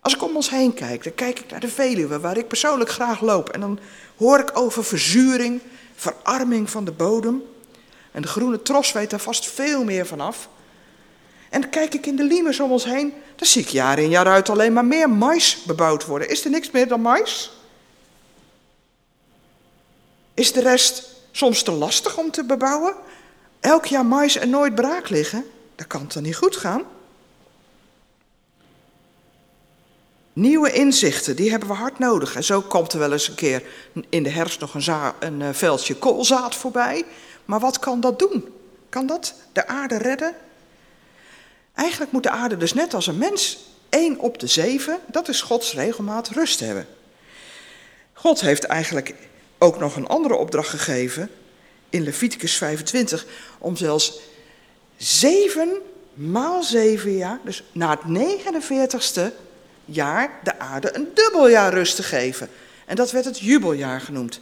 [0.00, 2.90] Als ik om ons heen kijk, dan kijk ik naar de Veluwe, waar ik persoonlijk
[2.90, 3.48] graag loop.
[3.48, 3.78] En dan
[4.16, 5.60] hoor ik over verzuring,
[5.94, 7.42] verarming van de bodem.
[8.10, 10.48] En de groene tros weet daar vast veel meer vanaf.
[11.50, 14.08] En dan kijk ik in de limes om ons heen, dan zie ik jaar in
[14.08, 16.28] jaar uit alleen maar meer mais bebouwd worden.
[16.28, 17.52] Is er niks meer dan mais?
[20.34, 22.94] Is de rest soms te lastig om te bebouwen?
[23.60, 25.44] Elk jaar mais en nooit braak liggen?
[25.74, 26.82] Dat kan toch niet goed gaan?
[30.32, 32.34] Nieuwe inzichten, die hebben we hard nodig.
[32.34, 33.62] En zo komt er wel eens een keer
[34.08, 37.04] in de herfst nog een, een eh, veldje koolzaad voorbij.
[37.44, 38.48] Maar wat kan dat doen?
[38.88, 40.34] Kan dat de aarde redden?
[41.74, 43.58] Eigenlijk moet de aarde dus net als een mens,
[43.88, 46.86] één op de zeven, dat is Gods regelmaat, rust hebben.
[48.12, 49.14] God heeft eigenlijk
[49.58, 51.30] ook nog een andere opdracht gegeven
[51.90, 53.26] in Leviticus 25,
[53.58, 54.20] om zelfs
[55.02, 55.80] zeven
[56.14, 59.34] maal zeven jaar, dus na het 49ste
[59.84, 62.48] jaar, de aarde een dubbeljaar rust te geven.
[62.86, 64.40] En dat werd het jubeljaar genoemd.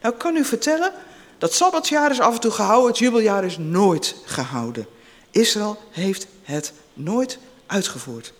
[0.00, 0.92] Nou, ik kan u vertellen,
[1.38, 4.86] dat sabbatsjaar is af en toe gehouden, het jubeljaar is nooit gehouden.
[5.30, 8.32] Israël heeft het nooit uitgevoerd.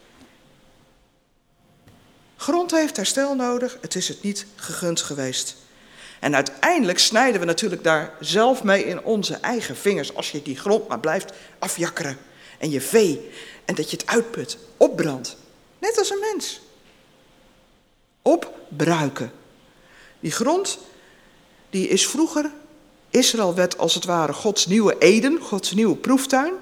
[2.36, 5.56] Grond heeft herstel nodig, het is het niet gegund geweest.
[6.24, 10.14] En uiteindelijk snijden we natuurlijk daar zelf mee in onze eigen vingers.
[10.14, 12.18] Als je die grond maar blijft afjakkeren.
[12.58, 13.30] En je vee.
[13.64, 15.36] En dat je het uitput, opbrandt.
[15.78, 16.60] Net als een mens.
[18.22, 19.32] Opbruiken.
[20.20, 20.78] Die grond,
[21.70, 22.50] die is vroeger,
[23.10, 26.52] Israël werd als het ware Gods nieuwe Eden, Gods nieuwe proeftuin.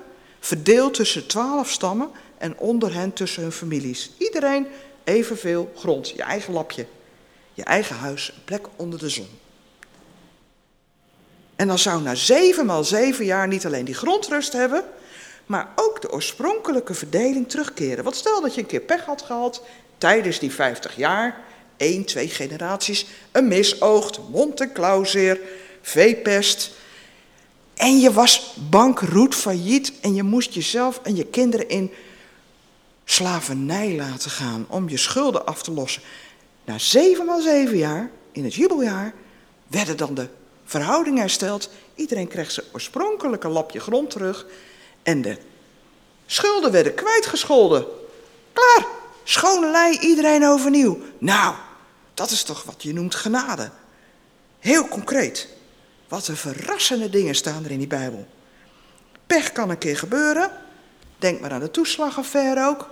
[0.41, 4.11] Verdeeld tussen twaalf stammen en onder hen tussen hun families.
[4.19, 4.67] Iedereen
[5.05, 6.87] evenveel grond, je eigen lapje.
[7.53, 9.41] Je eigen huis, een plek onder de zon.
[11.63, 14.85] En dan zou na zeven maal zeven jaar niet alleen die grondrust hebben,
[15.47, 18.05] maar ook de oorspronkelijke verdeling terugkeren.
[18.05, 19.63] Want stel dat je een keer pech had gehad
[19.99, 21.41] tijdens die 50 jaar,
[21.77, 25.41] één, twee generaties, een misoogd, mond- en klauwzeer,
[25.83, 26.71] veepest.
[27.75, 31.93] En je was bankroet, failliet en je moest jezelf en je kinderen in
[33.05, 36.03] slavernij laten gaan om je schulden af te lossen.
[36.65, 39.15] Na zeven maal zeven jaar, in het jubeljaar,
[39.67, 40.29] werden dan de
[40.73, 41.71] verhouding hersteld.
[41.95, 44.47] Iedereen kreeg zijn oorspronkelijke lapje grond terug.
[45.03, 45.37] En de
[46.27, 47.87] schulden werden kwijtgescholden.
[48.53, 48.87] Klaar,
[49.25, 50.99] schone lei, iedereen overnieuw.
[51.19, 51.55] Nou,
[52.15, 53.71] dat is toch wat je noemt genade.
[54.59, 55.49] Heel concreet.
[56.09, 58.27] Wat een verrassende dingen staan er in die Bijbel.
[59.27, 60.51] Pech kan een keer gebeuren.
[61.19, 62.91] Denk maar aan de toeslagaffaire ook.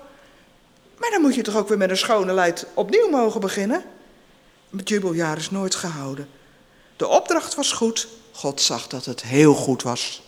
[0.98, 3.84] Maar dan moet je toch ook weer met een schone leid opnieuw mogen beginnen?
[4.76, 6.28] Het jubeljaar is nooit gehouden.
[7.00, 10.22] De opdracht was goed, God zag dat het heel goed was.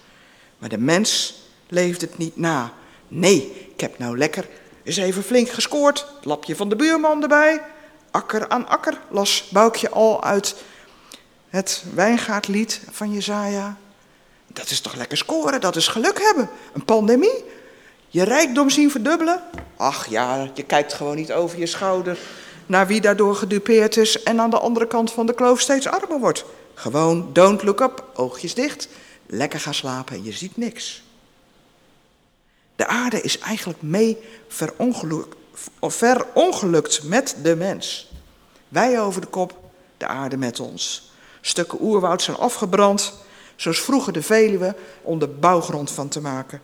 [0.58, 1.34] Maar de mens
[1.68, 2.72] leefde het niet na.
[3.08, 4.48] Nee, ik heb nou lekker
[4.84, 6.06] eens even flink gescoord.
[6.22, 7.62] Lapje van de buurman erbij.
[8.10, 10.54] Akker aan akker las Boukje al uit
[11.48, 13.76] het wijngaardlied van Jezaja.
[14.46, 16.50] Dat is toch lekker scoren, dat is geluk hebben.
[16.72, 17.44] Een pandemie,
[18.08, 19.42] je rijkdom zien verdubbelen.
[19.76, 22.18] Ach ja, je kijkt gewoon niet over je schouder
[22.66, 26.18] naar wie daardoor gedupeerd is en aan de andere kant van de kloof steeds armer
[26.18, 26.44] wordt.
[26.74, 28.88] Gewoon don't look up, oogjes dicht,
[29.26, 31.02] lekker gaan slapen en je ziet niks.
[32.76, 34.18] De aarde is eigenlijk mee
[34.48, 35.34] verongeluk,
[35.80, 38.10] verongelukt met de mens.
[38.68, 39.58] Wij over de kop,
[39.96, 41.12] de aarde met ons.
[41.40, 43.12] Stukken oerwoud zijn afgebrand,
[43.56, 46.60] zoals vroeger de Veluwe, om de bouwgrond van te maken.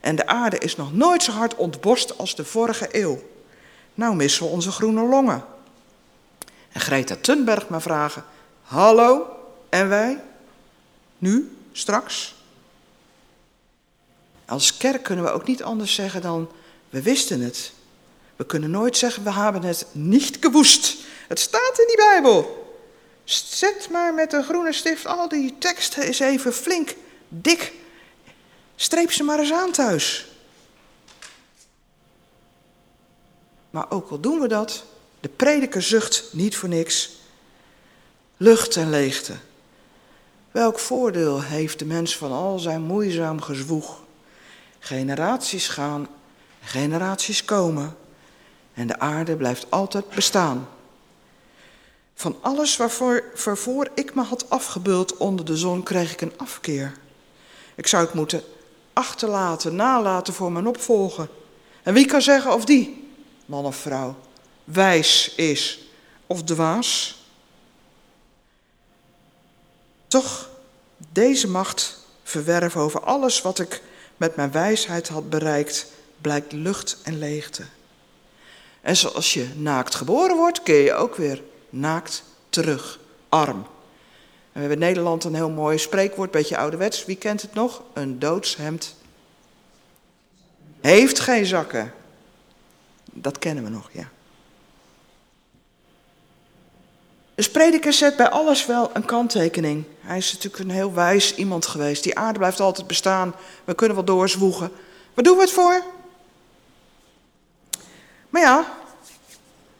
[0.00, 3.22] En de aarde is nog nooit zo hard ontborst als de vorige eeuw.
[3.94, 5.44] Nou missen we onze groene longen.
[6.72, 8.24] En Greta Thunberg maar vragen,
[8.70, 9.26] hallo,
[9.68, 10.20] en wij?
[11.18, 11.56] Nu?
[11.72, 12.34] Straks?
[14.46, 16.50] Als kerk kunnen we ook niet anders zeggen dan,
[16.90, 17.72] we wisten het.
[18.36, 20.96] We kunnen nooit zeggen, we hebben het niet gewoest.
[21.28, 22.68] Het staat in die Bijbel.
[23.24, 26.94] Zet maar met een groene stift al die teksten eens even flink,
[27.28, 27.72] dik.
[28.76, 30.28] Streep ze maar eens aan thuis.
[33.70, 34.84] Maar ook al doen we dat,
[35.20, 37.18] de prediker zucht niet voor niks.
[38.42, 39.32] Lucht en leegte.
[40.50, 44.00] Welk voordeel heeft de mens van al zijn moeizaam gezwoeg?
[44.78, 46.08] Generaties gaan,
[46.62, 47.96] generaties komen
[48.74, 50.68] en de aarde blijft altijd bestaan.
[52.14, 56.92] Van alles waarvoor, ik me had afgebeuld onder de zon, kreeg ik een afkeer.
[57.74, 58.42] Ik zou het moeten
[58.92, 61.28] achterlaten, nalaten voor mijn opvolger.
[61.82, 63.10] En wie kan zeggen of die,
[63.46, 64.16] man of vrouw,
[64.64, 65.88] wijs is
[66.26, 67.19] of dwaas?
[70.10, 70.48] Toch
[71.12, 73.82] deze macht verwerven over alles wat ik
[74.16, 75.86] met mijn wijsheid had bereikt,
[76.20, 77.62] blijkt lucht en leegte.
[78.80, 82.98] En zoals je naakt geboren wordt, keer je ook weer naakt terug,
[83.28, 83.66] arm.
[84.52, 87.04] We hebben in Nederland een heel mooi spreekwoord, beetje ouderwets.
[87.04, 87.82] Wie kent het nog?
[87.92, 88.94] Een doodshemd
[90.80, 91.92] heeft geen zakken.
[93.04, 94.10] Dat kennen we nog, ja.
[97.40, 99.84] Dus prediker zet bij alles wel een kanttekening.
[100.10, 102.02] Hij is natuurlijk een heel wijs iemand geweest.
[102.02, 103.34] Die aarde blijft altijd bestaan.
[103.64, 104.72] We kunnen wel doorzwoegen.
[105.14, 105.82] Waar doen we het voor?
[108.28, 108.76] Maar ja,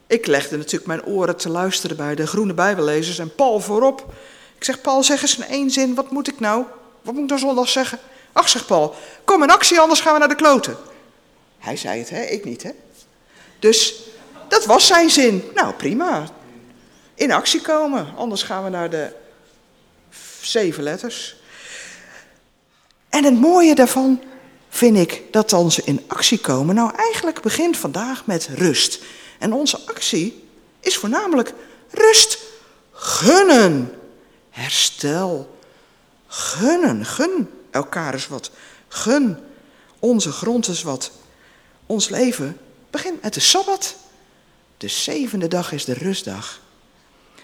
[0.07, 4.13] ik legde natuurlijk mijn oren te luisteren bij de groene bijbellezers en Paul voorop.
[4.57, 6.65] Ik zeg, Paul, zeg eens in één zin, wat moet ik nou?
[7.03, 7.99] Wat moet ik dan zondag zeggen?
[8.33, 10.77] Ach, zegt Paul, kom in actie, anders gaan we naar de kloten.
[11.59, 12.23] Hij zei het, hè?
[12.23, 12.71] ik niet, hè?
[13.59, 14.03] Dus
[14.49, 15.51] dat was zijn zin.
[15.55, 16.29] Nou, prima.
[17.15, 19.19] In actie komen, anders gaan we naar de
[20.47, 21.37] zeven letters.
[23.09, 24.23] En het mooie daarvan
[24.69, 29.03] vind ik dat onze in actie komen nou eigenlijk begint vandaag met rust.
[29.39, 30.49] En onze actie
[30.81, 31.53] is voornamelijk
[31.91, 32.39] rust
[32.93, 33.95] gunnen.
[34.51, 35.59] Herstel.
[36.27, 37.05] Gunnen.
[37.05, 38.51] Gun elkaar eens wat.
[38.89, 39.39] Gun
[39.99, 41.11] onze grond eens wat.
[41.87, 42.59] Ons leven
[42.91, 43.97] begint met de Sabbat.
[44.77, 46.61] De zevende dag is de rustdag.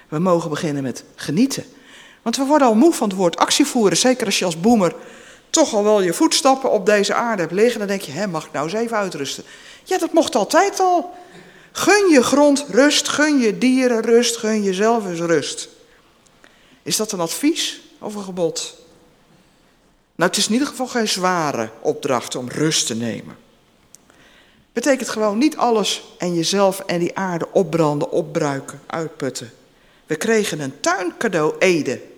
[0.09, 1.65] We mogen beginnen met genieten.
[2.27, 3.97] Want we worden al moe van het woord actievoeren.
[3.97, 4.95] Zeker als je als boemer
[5.51, 7.79] toch al wel je voetstappen op deze aarde hebt liggen.
[7.79, 9.45] Dan denk je, hè, mag ik nou eens even uitrusten?
[9.85, 11.15] Ja, dat mocht altijd al.
[11.73, 15.69] Gun je grond rust, gun je dieren rust, gun jezelf eens rust.
[16.83, 18.75] Is dat een advies of een gebod?
[20.15, 23.37] Nou, het is in ieder geval geen zware opdracht om rust te nemen.
[24.73, 29.53] Betekent gewoon niet alles en jezelf en die aarde opbranden, opbruiken, uitputten.
[30.07, 32.15] We kregen een tuincadeau Ede.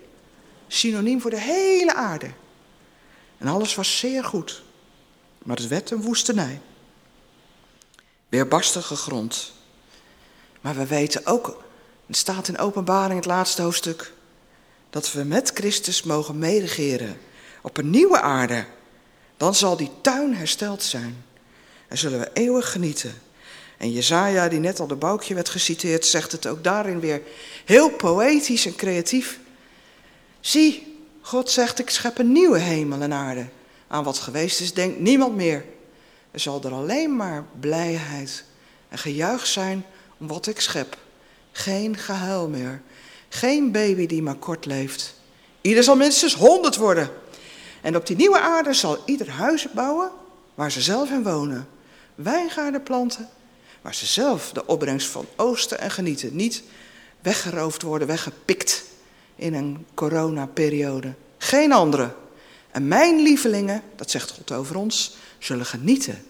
[0.69, 2.31] Synoniem voor de hele aarde.
[3.39, 4.63] En alles was zeer goed.
[5.43, 6.61] Maar het werd een woestenij.
[8.29, 9.53] Weerbarstige grond.
[10.61, 11.63] Maar we weten ook,
[12.07, 14.13] het staat in openbaring het laatste hoofdstuk,
[14.91, 17.21] dat we met Christus mogen meeregeren
[17.63, 18.67] op een nieuwe aarde.
[19.37, 21.25] Dan zal die tuin hersteld zijn.
[21.89, 23.15] En zullen we eeuwig genieten.
[23.77, 27.23] En Jezaja, die net al de boukje werd geciteerd, zegt het ook daarin weer
[27.65, 29.39] heel poëtisch en creatief.
[30.41, 33.47] Zie, God zegt, ik schep een nieuwe hemel en aarde.
[33.87, 35.65] Aan wat geweest is, denkt niemand meer.
[36.31, 38.45] Er zal er alleen maar blijheid
[38.89, 39.85] en gejuich zijn
[40.19, 40.99] om wat ik schep.
[41.53, 42.83] Geen gehuil meer.
[43.29, 45.15] Geen baby die maar kort leeft.
[45.61, 47.11] Ieder zal minstens honderd worden.
[47.81, 50.11] En op die nieuwe aarde zal ieder huizen bouwen
[50.55, 51.69] waar ze zelf in wonen.
[52.15, 53.29] Wijngaarden planten
[53.83, 56.37] waar ze zelf de opbrengst van oosten en genieten.
[56.37, 56.63] Niet
[57.21, 58.85] weggeroofd worden, weggepikt
[59.39, 61.15] in een coronaperiode.
[61.39, 62.15] Geen andere.
[62.71, 66.25] En mijn lievelingen, dat zegt God over ons, zullen genieten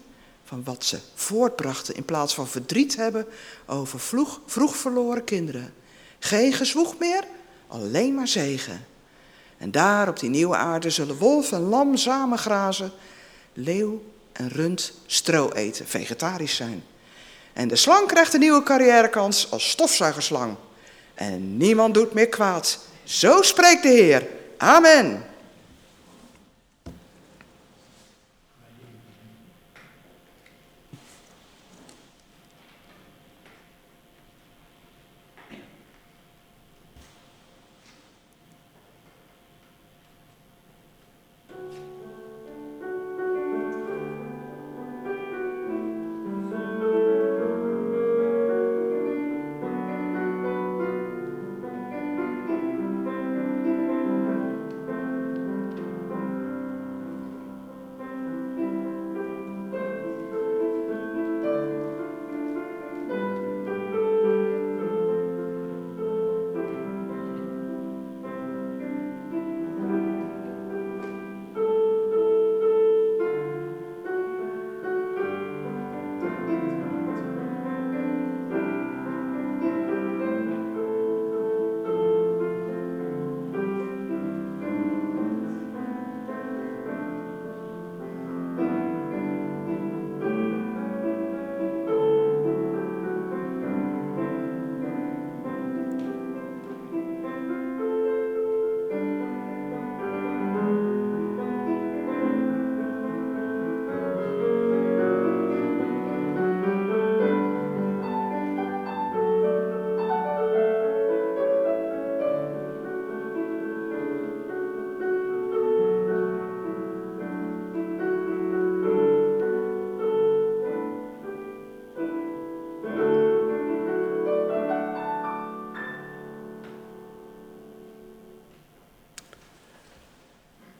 [0.44, 3.26] van wat ze voortbrachten in plaats van verdriet hebben
[3.66, 5.74] over vroeg, vroeg verloren kinderen.
[6.18, 7.24] Geen gezwoeg meer,
[7.66, 8.86] alleen maar zegen.
[9.58, 12.92] En daar op die nieuwe aarde zullen wolf en lam samen grazen,
[13.52, 14.02] leeuw
[14.32, 16.84] en rund stro eten, vegetarisch zijn.
[17.52, 20.56] En de slang krijgt een nieuwe carrièrekans als stofzuigerslang.
[21.14, 22.86] En niemand doet meer kwaad.
[23.08, 24.26] Zo spreekt de Heer.
[24.58, 25.24] Amen.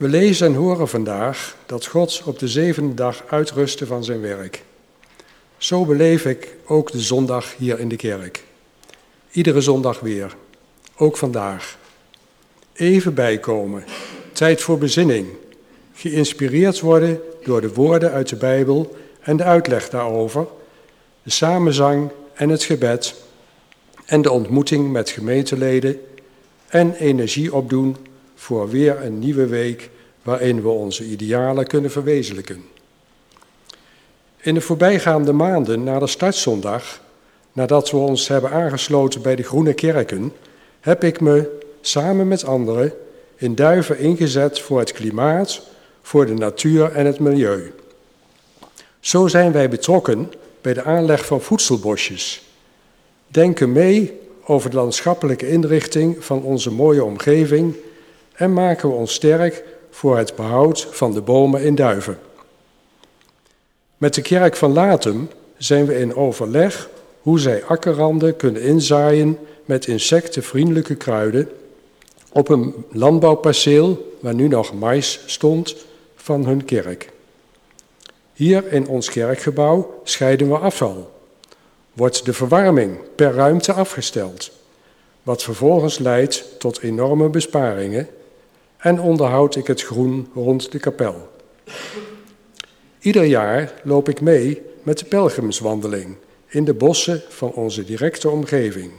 [0.08, 4.62] We lezen en horen vandaag dat God op de zevende dag uitrustte van zijn werk.
[5.56, 8.44] Zo beleef ik ook de zondag hier in de kerk.
[9.30, 10.36] Iedere zondag weer,
[10.96, 11.78] ook vandaag.
[12.72, 13.84] Even bijkomen,
[14.32, 15.26] tijd voor bezinning,
[15.94, 20.46] geïnspireerd worden door de woorden uit de Bijbel en de uitleg daarover,
[21.22, 23.14] de samenzang en het gebed
[24.04, 26.00] en de ontmoeting met gemeenteleden
[26.68, 27.96] en energie opdoen
[28.34, 29.90] voor weer een nieuwe week
[30.28, 32.64] waarin we onze idealen kunnen verwezenlijken.
[34.40, 37.00] In de voorbijgaande maanden na de startzondag,
[37.52, 40.32] nadat we ons hebben aangesloten bij de Groene Kerken,
[40.80, 42.92] heb ik me samen met anderen
[43.36, 45.60] in Duiven ingezet voor het klimaat,
[46.02, 47.72] voor de natuur en het milieu.
[49.00, 52.42] Zo zijn wij betrokken bij de aanleg van voedselbosjes.
[53.26, 57.74] Denken mee over de landschappelijke inrichting van onze mooie omgeving
[58.34, 62.18] en maken we ons sterk voor het behoud van de bomen in Duiven.
[63.96, 66.88] Met de kerk van Latem zijn we in overleg
[67.20, 71.48] hoe zij akkerranden kunnen inzaaien met insectenvriendelijke kruiden
[72.32, 75.76] op een landbouwperceel waar nu nog mais stond
[76.16, 77.10] van hun kerk.
[78.32, 81.20] Hier in ons kerkgebouw scheiden we afval.
[81.92, 84.50] Wordt de verwarming per ruimte afgesteld,
[85.22, 88.08] wat vervolgens leidt tot enorme besparingen
[88.78, 91.28] en onderhoud ik het groen rond de kapel.
[92.98, 96.16] Ieder jaar loop ik mee met de pelgrimswandeling
[96.46, 98.92] in de bossen van onze directe omgeving.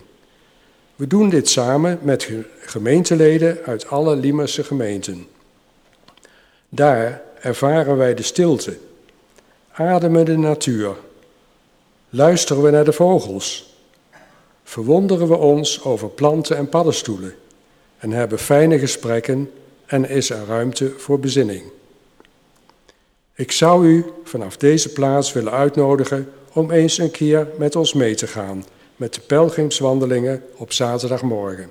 [0.96, 5.28] We doen dit samen met gemeenteleden uit alle Limerse gemeenten.
[6.70, 8.78] Daar ervaren wij de stilte,
[9.72, 10.96] ademen de natuur,
[12.10, 13.76] luisteren we naar de vogels,
[14.64, 17.36] verwonderen we ons over planten en paddenstoelen
[17.98, 19.52] en hebben fijne gesprekken
[19.90, 21.64] en is er ruimte voor bezinning.
[23.36, 28.16] Ik zou u vanaf deze plaats willen uitnodigen om eens een keer met ons mee
[28.16, 28.66] te gaan
[28.96, 31.70] met de pelgrimswandelingen op zaterdagmorgen.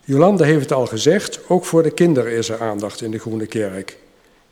[0.00, 3.46] Jolande heeft het al gezegd, ook voor de kinderen is er aandacht in de Groene
[3.46, 3.98] Kerk.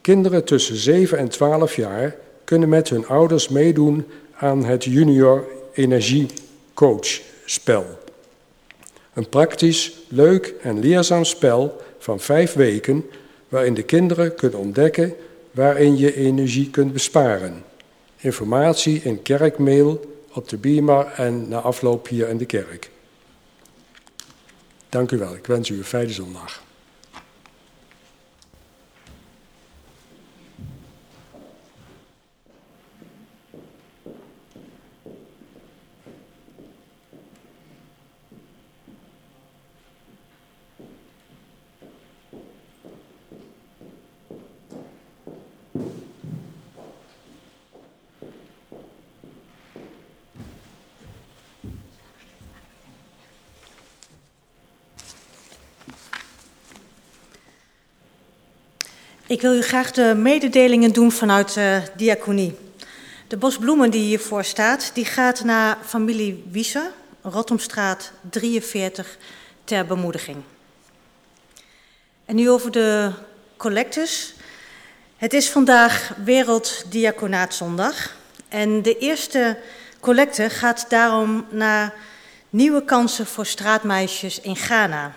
[0.00, 2.14] Kinderen tussen 7 en 12 jaar
[2.44, 6.26] kunnen met hun ouders meedoen aan het Junior Energie
[6.74, 8.01] Coach spel.
[9.12, 13.04] Een praktisch, leuk en leerzaam spel van vijf weken
[13.48, 15.14] waarin de kinderen kunnen ontdekken
[15.50, 17.64] waarin je energie kunt besparen.
[18.16, 20.00] Informatie in kerkmail
[20.32, 22.90] op de Bima en na afloop hier in de kerk.
[24.88, 25.34] Dank u wel.
[25.34, 26.62] Ik wens u een fijne zondag.
[59.32, 62.56] Ik wil u graag de mededelingen doen vanuit uh, diaconie.
[63.28, 66.90] De bos bloemen die hiervoor staat, die gaat naar familie Wiese,
[67.22, 69.16] Rotomstraat 43,
[69.64, 70.36] ter bemoediging.
[72.24, 73.12] En nu over de
[73.56, 74.34] collectes.
[75.16, 78.16] Het is vandaag Werelddiaconaatzondag.
[78.48, 79.58] En de eerste
[80.00, 81.94] collecte gaat daarom naar
[82.50, 85.12] nieuwe kansen voor straatmeisjes in Ghana.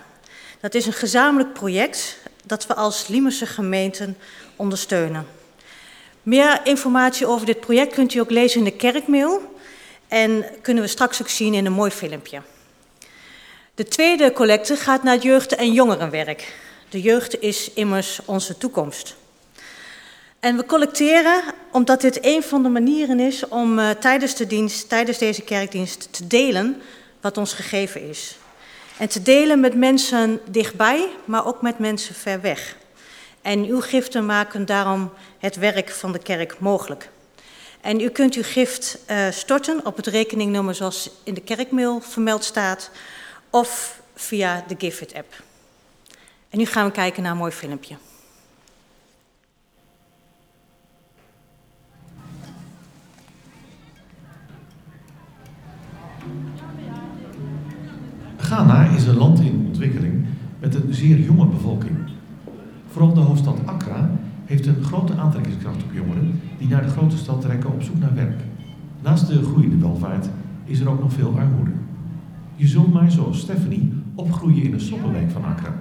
[0.60, 2.16] Dat is een gezamenlijk project
[2.46, 4.16] dat we als Liemerse gemeenten
[4.56, 5.26] ondersteunen.
[6.22, 9.54] Meer informatie over dit project kunt u ook lezen in de kerkmail
[10.08, 12.42] en kunnen we straks ook zien in een mooi filmpje.
[13.74, 16.54] De tweede collecte gaat naar jeugd- en jongerenwerk.
[16.88, 19.16] De jeugd is immers onze toekomst.
[20.40, 21.42] En we collecteren
[21.72, 26.08] omdat dit een van de manieren is om uh, tijdens de dienst, tijdens deze kerkdienst,
[26.10, 26.82] te delen
[27.20, 28.36] wat ons gegeven is.
[28.98, 32.76] En te delen met mensen dichtbij, maar ook met mensen ver weg.
[33.42, 37.08] En uw giften maken daarom het werk van de kerk mogelijk.
[37.80, 42.44] En u kunt uw gift uh, storten op het rekeningnummer zoals in de kerkmail vermeld
[42.44, 42.90] staat,
[43.50, 45.42] of via de Gifit app.
[46.50, 47.96] En nu gaan we kijken naar een mooi filmpje.
[58.46, 60.24] Ghana is een land in ontwikkeling
[60.60, 61.96] met een zeer jonge bevolking.
[62.88, 64.10] Vooral de hoofdstad Accra
[64.44, 68.14] heeft een grote aantrekkingskracht op jongeren die naar de grote stad trekken op zoek naar
[68.14, 68.40] werk.
[69.02, 70.28] Naast de groeiende welvaart
[70.64, 71.70] is er ook nog veel armoede.
[72.54, 75.72] Je zult maar zoals Stephanie opgroeien in een sloppenwijk van Accra.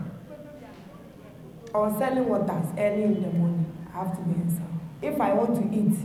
[1.67, 3.65] I was selling waters early in the morning.
[3.93, 5.09] I have to and sell.
[5.09, 5.97] If I want to eat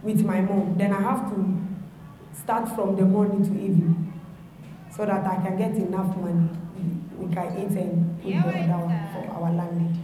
[0.00, 1.36] with my mom, then I have to
[2.42, 4.05] start from the morning to evening
[4.96, 6.48] so that I can get enough money.
[7.18, 10.00] We can eat and put the other one for our landlady.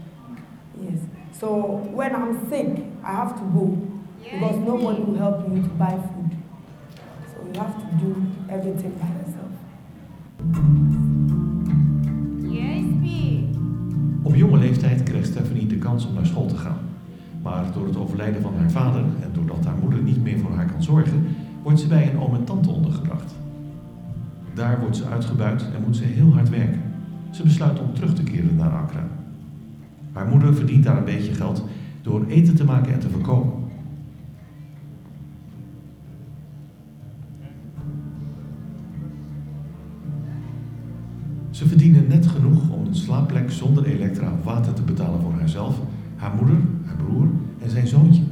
[0.80, 1.00] Yes.
[1.32, 1.48] So
[1.92, 2.68] when I'm sick,
[3.02, 3.78] I have to go
[4.22, 6.36] because nobody will help you to buy food.
[7.30, 8.10] So you have to do
[8.50, 9.52] everything by yourself.
[14.22, 16.78] Op jonge leeftijd kreeg Stephanie de kans om naar school te gaan.
[17.42, 20.66] Maar door het overlijden van haar vader en doordat haar moeder niet meer voor haar
[20.66, 21.26] kan zorgen,
[21.62, 23.34] wordt ze bij een oom en tante ondergebracht.
[24.54, 26.80] Daar wordt ze uitgebuit en moet ze heel hard werken.
[27.30, 29.06] Ze besluit om terug te keren naar Accra.
[30.12, 31.64] Haar moeder verdient daar een beetje geld
[32.02, 33.62] door eten te maken en te verkopen.
[41.50, 45.80] Ze verdienen net genoeg om een slaapplek zonder elektra of water te betalen voor haarzelf,
[46.16, 47.28] haar moeder, haar broer
[47.58, 48.22] en zijn zoontje.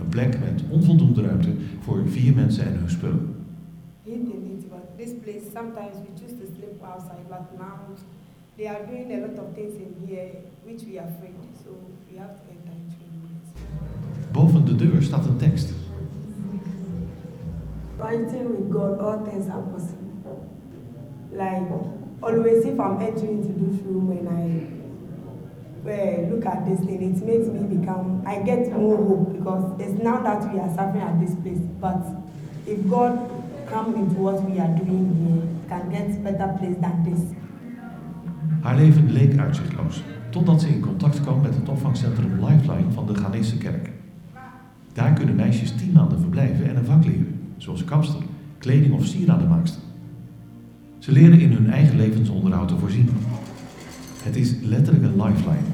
[0.00, 3.37] Een plek met onvoldoende ruimte voor vier mensen en hun spullen.
[5.28, 7.80] Place sometimes we choose to sleep outside, but now
[8.56, 10.30] they are doing a lot of things in here
[10.64, 11.70] which we are afraid, so
[12.10, 14.32] we have to enter into it.
[14.32, 15.72] Boven de deur staat een tekst.
[17.98, 20.48] Fighting with God, all things are possible.
[21.32, 21.68] Like
[22.20, 24.66] always, if I'm entering into this room and I
[25.84, 28.22] well, look at this thing, it makes me become.
[28.26, 31.64] I get more hope because it's now that we are suffering at this place.
[31.80, 32.02] But
[32.66, 33.27] if God
[33.70, 37.20] come into what we are doing here, can get better place than this.
[38.60, 43.14] Haar leven leek uitzichtloos, totdat ze in contact kwam met het opvangcentrum Lifeline van de
[43.14, 43.90] Ghanese kerk.
[44.92, 48.20] Daar kunnen meisjes tien maanden verblijven en een vak leren, zoals kapster,
[48.58, 49.82] kleding of sieradenmaakster.
[50.98, 53.08] Ze leren in hun eigen levensonderhoud te voorzien.
[54.22, 55.68] Het is letterlijk een lifeline,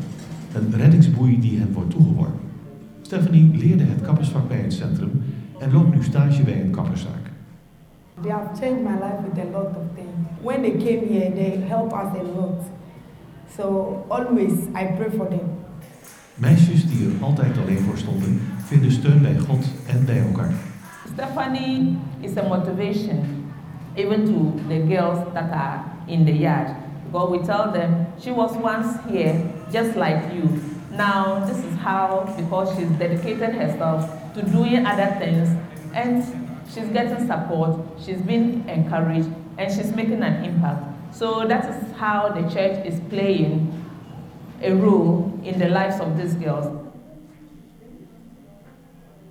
[0.54, 2.40] een reddingsboei die hen wordt toegeworpen.
[3.02, 5.10] Stephanie leerde het kappersvak bij het centrum
[5.58, 7.23] en loopt nu stage bij een kapperszaak.
[8.22, 10.14] They have changed my life with a lot of things.
[10.40, 12.64] When they came here, they help us a lot.
[13.56, 15.64] So always I pray for them.
[16.34, 20.52] Meisjes die er altijd alleen voor stonden, vinden steun bij God en bij elkaar.
[21.12, 23.44] Stephanie is a motivation
[23.94, 26.68] even to the girls that are in the yard.
[27.06, 30.60] Because we tell them she was once here just like you.
[30.90, 35.48] Now this is how because she's dedicated herself to doing other things
[35.92, 36.43] and
[36.74, 41.14] she's getting support, she's been encouraged and she's making an impact.
[41.14, 43.70] So that is how the church is playing
[44.60, 46.66] a role in the lives of these girls.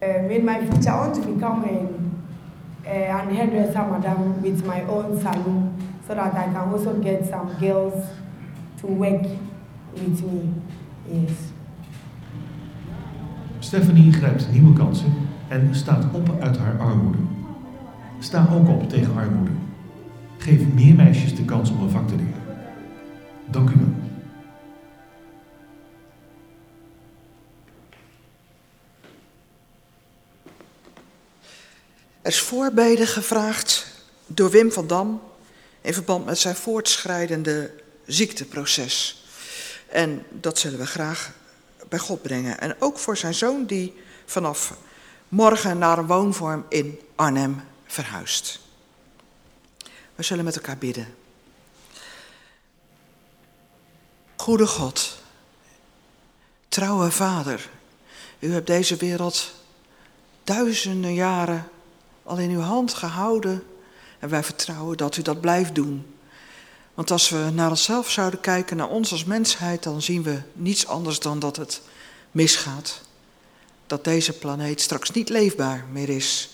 [0.02, 4.82] Um, in my future, I want to become a, uh, an hairdresser, madam, with my
[4.84, 5.78] own salon,
[6.08, 8.06] so that I can also get some girls
[8.80, 9.24] to work
[9.94, 10.54] with me.
[11.10, 11.52] Yes.
[13.60, 15.14] Stephanie grijpt nieuwe kansen
[15.48, 16.73] en staat op uit haar armoede.
[18.34, 19.52] Sta ook op tegen armoede.
[20.38, 22.44] Geef meer meisjes de kans om een vak te leren.
[23.46, 23.94] Dank u wel.
[32.22, 33.88] Er is voorbeden gevraagd
[34.28, 35.22] door Wim van Dam
[35.82, 37.72] in verband met zijn voortschrijdende
[38.06, 39.26] ziekteproces.
[39.90, 41.32] En dat zullen we graag
[41.90, 42.60] bij God brengen.
[42.60, 43.94] En ook voor zijn zoon die
[44.26, 44.78] vanaf
[45.30, 48.60] morgen naar een woonvorm in Arnhem verhuist.
[50.16, 51.16] We zullen met elkaar bidden.
[54.36, 55.18] Goede God,
[56.68, 57.70] trouwe Vader,
[58.40, 59.54] u hebt deze wereld
[60.44, 61.70] duizenden jaren
[62.24, 63.64] al in uw hand gehouden
[64.20, 66.16] en wij vertrouwen dat u dat blijft doen.
[66.94, 70.88] Want als we naar onszelf zouden kijken, naar ons als mensheid, dan zien we niets
[70.88, 71.82] anders dan dat het
[72.32, 73.02] misgaat.
[73.88, 76.50] Dat deze planeet straks niet leefbaar meer is.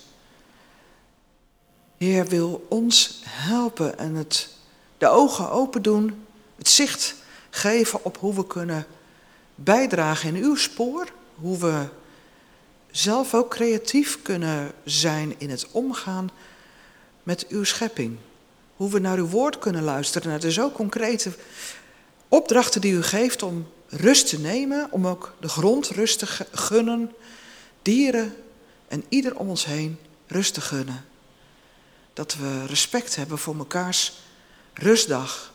[1.99, 4.49] Heer wil ons helpen en het,
[4.97, 7.15] de ogen open doen, het zicht
[7.49, 8.85] geven op hoe we kunnen
[9.55, 11.87] bijdragen in uw spoor, hoe we
[12.91, 16.29] zelf ook creatief kunnen zijn in het omgaan
[17.23, 18.17] met uw schepping.
[18.75, 20.31] Hoe we naar uw woord kunnen luisteren.
[20.31, 21.31] Het is ook concrete
[22.27, 27.11] opdrachten die u geeft om rust te nemen, om ook de grond rust te gunnen,
[27.81, 28.35] dieren
[28.87, 29.97] en ieder om ons heen
[30.27, 31.08] rust te gunnen.
[32.19, 34.13] Dat we respect hebben voor mekaars
[34.73, 35.53] rustdag,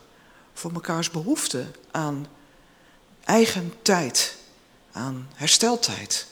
[0.53, 2.27] voor mekaars behoefte aan
[3.25, 4.37] eigen tijd,
[4.93, 6.27] aan hersteltijd.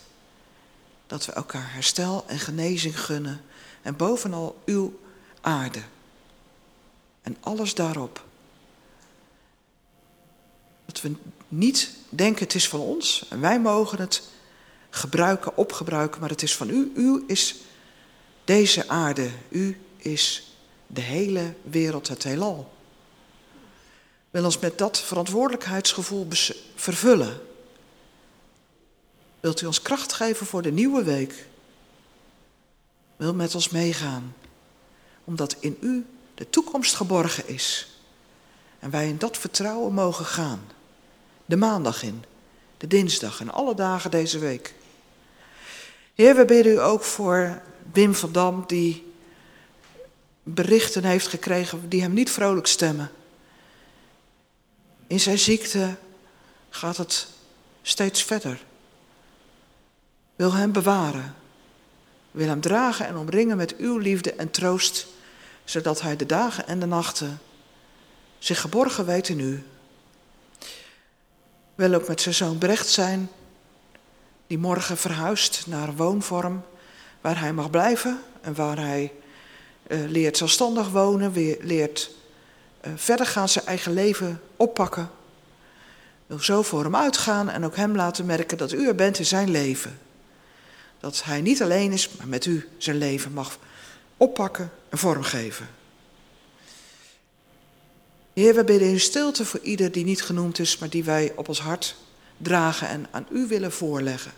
[1.06, 3.40] Dat we elkaar herstel en genezing gunnen
[3.82, 5.00] en bovenal uw
[5.40, 5.82] aarde.
[7.22, 8.24] En alles daarop.
[10.84, 11.12] Dat we
[11.48, 14.22] niet denken het is van ons en wij mogen het
[14.90, 16.92] gebruiken, opgebruiken, maar het is van u.
[16.94, 17.56] U is
[18.44, 20.56] deze aarde, u is
[20.86, 22.72] de hele wereld, het heelal.
[24.30, 26.26] Wil ons met dat verantwoordelijkheidsgevoel
[26.74, 27.40] vervullen.
[29.40, 31.46] Wilt u ons kracht geven voor de nieuwe week?
[33.16, 34.34] Wil met ons meegaan,
[35.24, 37.96] omdat in u de toekomst geborgen is.
[38.78, 40.60] En wij in dat vertrouwen mogen gaan.
[41.44, 42.24] De maandag in,
[42.76, 44.74] de dinsdag en alle dagen deze week.
[46.14, 47.62] Heer, we bidden u ook voor
[47.92, 49.11] Wim van Dam, die
[50.42, 53.10] berichten heeft gekregen die hem niet vrolijk stemmen.
[55.06, 55.96] In zijn ziekte
[56.70, 57.26] gaat het
[57.82, 58.64] steeds verder.
[60.36, 61.34] Wil hem bewaren.
[62.30, 65.06] Wil hem dragen en omringen met uw liefde en troost,
[65.64, 67.40] zodat hij de dagen en de nachten
[68.38, 69.64] zich geborgen weet in u.
[71.74, 73.30] Wil ook met zijn zoon Brecht zijn,
[74.46, 76.62] die morgen verhuist naar een woonvorm
[77.20, 79.12] waar hij mag blijven en waar hij
[79.92, 82.10] leert zelfstandig wonen, weer leert
[82.86, 85.10] uh, verder gaan, zijn eigen leven oppakken.
[86.26, 89.26] Wil zo voor hem uitgaan en ook hem laten merken dat u er bent in
[89.26, 89.98] zijn leven.
[91.00, 93.58] Dat hij niet alleen is, maar met u zijn leven mag
[94.16, 95.68] oppakken en vormgeven.
[98.32, 101.48] Heer, we bidden in stilte voor ieder die niet genoemd is, maar die wij op
[101.48, 101.96] ons hart
[102.36, 104.32] dragen en aan u willen voorleggen.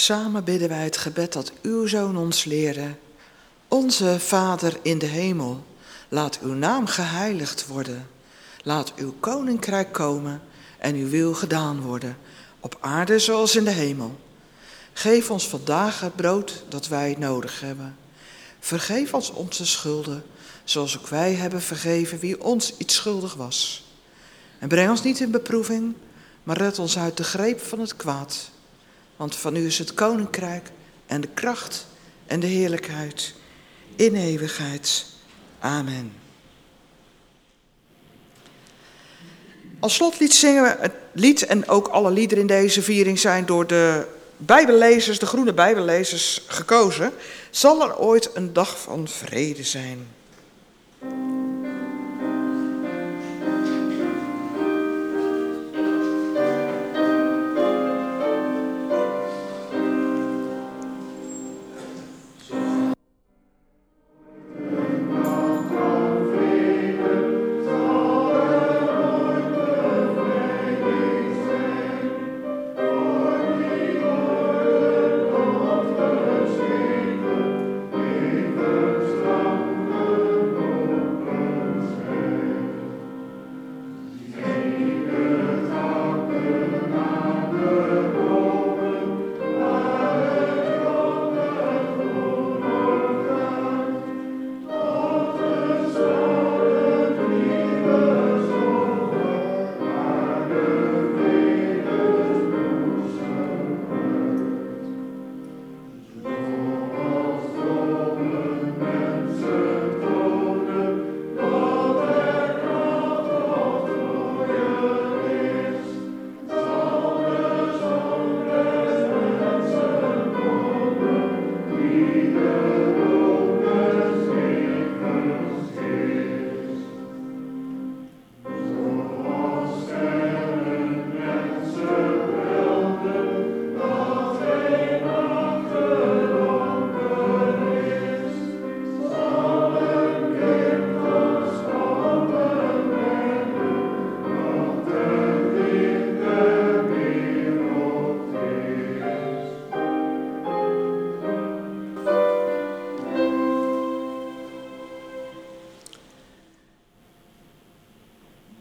[0.00, 2.94] Samen bidden wij het gebed dat uw zoon ons leerde.
[3.68, 5.64] Onze Vader in de hemel,
[6.08, 8.08] laat uw naam geheiligd worden.
[8.62, 10.42] Laat uw koninkrijk komen
[10.78, 12.16] en uw wil gedaan worden,
[12.60, 14.18] op aarde zoals in de hemel.
[14.92, 17.96] Geef ons vandaag het brood dat wij nodig hebben.
[18.60, 20.24] Vergeef ons onze schulden,
[20.64, 23.86] zoals ook wij hebben vergeven wie ons iets schuldig was.
[24.58, 25.94] En breng ons niet in beproeving,
[26.42, 28.50] maar red ons uit de greep van het kwaad.
[29.18, 30.70] Want van u is het koninkrijk
[31.06, 31.86] en de kracht
[32.26, 33.34] en de heerlijkheid
[33.96, 35.06] in eeuwigheid.
[35.58, 36.12] Amen.
[39.80, 43.66] Als slotlied zingen we het lied en ook alle liederen in deze viering zijn door
[43.66, 47.12] de Bijbellezers, de groene Bijbellezers, gekozen.
[47.50, 50.08] Zal er ooit een dag van vrede zijn?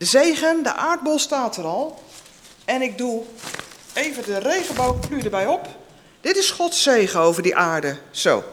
[0.07, 2.03] Zegen, de aardbol staat er al.
[2.65, 3.23] En ik doe
[3.93, 5.67] even de regenboogplu erbij op.
[6.21, 7.97] Dit is Gods zegen over die aarde.
[8.11, 8.43] Zo,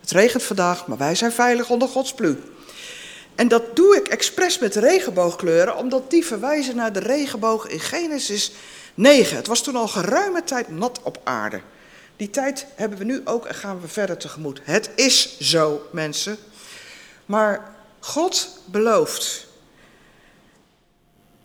[0.00, 2.42] het regent vandaag, maar wij zijn veilig onder Gods plu.
[3.34, 8.52] En dat doe ik expres met regenboogkleuren, omdat die verwijzen naar de regenboog in Genesis
[8.94, 9.36] 9.
[9.36, 11.60] Het was toen al geruime tijd nat op aarde.
[12.16, 14.60] Die tijd hebben we nu ook en gaan we verder tegemoet.
[14.62, 16.36] Het is zo, mensen.
[17.26, 19.46] Maar God belooft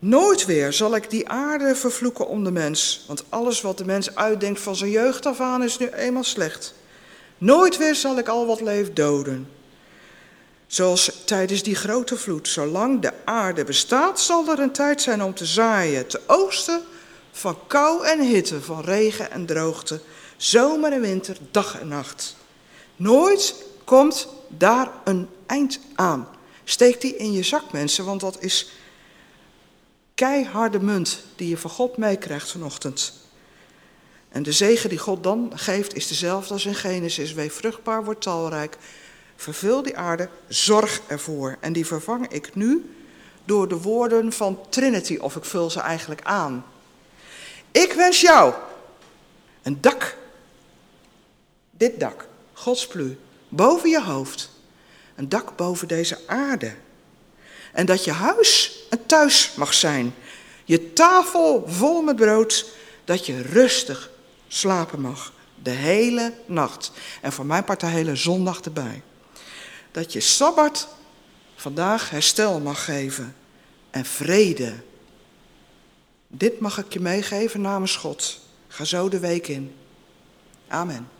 [0.06, 4.14] Nooit weer zal ik die aarde vervloeken om de mens, want alles wat de mens
[4.14, 6.74] uitdenkt van zijn jeugd af aan is nu eenmaal slecht.
[7.38, 9.48] Nooit weer zal ik al wat leeft doden.
[10.66, 15.34] Zoals tijdens die grote vloed, zolang de aarde bestaat, zal er een tijd zijn om
[15.34, 16.80] te zaaien, te oosten
[17.32, 20.00] van kou en hitte, van regen en droogte,
[20.36, 22.36] zomer en winter, dag en nacht.
[22.96, 23.54] Nooit
[23.84, 26.28] komt daar een eind aan.
[26.64, 28.70] Steek die in je zak, mensen, want dat is
[30.16, 33.12] keiharde munt die je van God meekrijgt vanochtend.
[34.28, 37.32] En de zegen die God dan geeft is dezelfde als in Genesis.
[37.32, 38.76] Wees vruchtbaar, word talrijk.
[39.36, 41.56] Vervul die aarde, zorg ervoor.
[41.60, 42.94] En die vervang ik nu
[43.44, 46.64] door de woorden van Trinity, of ik vul ze eigenlijk aan.
[47.70, 48.54] Ik wens jou
[49.62, 50.16] een dak.
[51.70, 53.18] Dit dak, Gods plu,
[53.48, 54.50] boven je hoofd.
[55.14, 56.74] Een dak boven deze aarde.
[57.72, 60.14] En dat je huis een thuis mag zijn.
[60.64, 62.70] Je tafel vol met brood,
[63.04, 64.10] dat je rustig
[64.48, 65.32] slapen mag.
[65.62, 66.92] De hele nacht.
[67.20, 69.02] En voor mijn part de hele zondag erbij.
[69.90, 70.88] Dat je Sabbat
[71.56, 73.36] vandaag herstel mag geven.
[73.90, 74.74] En vrede.
[76.28, 78.40] Dit mag ik je meegeven namens God.
[78.68, 79.74] Ga zo de week in.
[80.68, 81.15] Amen.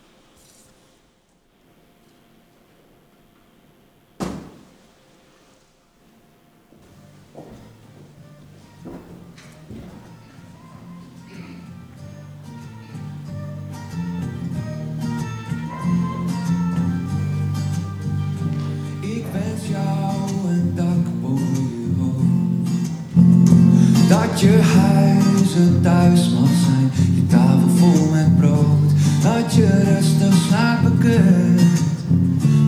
[24.36, 28.90] Dat je huis een thuis mag zijn, je tafel vol met brood.
[29.22, 31.80] Dat je rustig slapen kunt,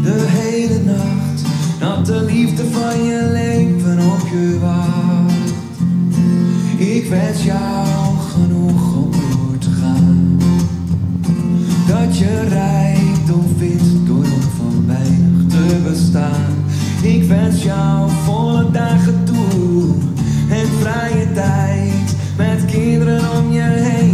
[0.03, 1.43] de hele nacht.
[1.79, 5.53] Dat de liefde van je leven op je wacht.
[6.77, 10.39] Ik wens jou genoeg om door te gaan.
[11.87, 16.55] Dat je rijkdom vindt door nog van weinig te bestaan.
[17.03, 19.95] Ik wens jou volle dagen toe
[20.51, 22.17] en vrije tijd.
[22.37, 24.08] Met kinderen om je heen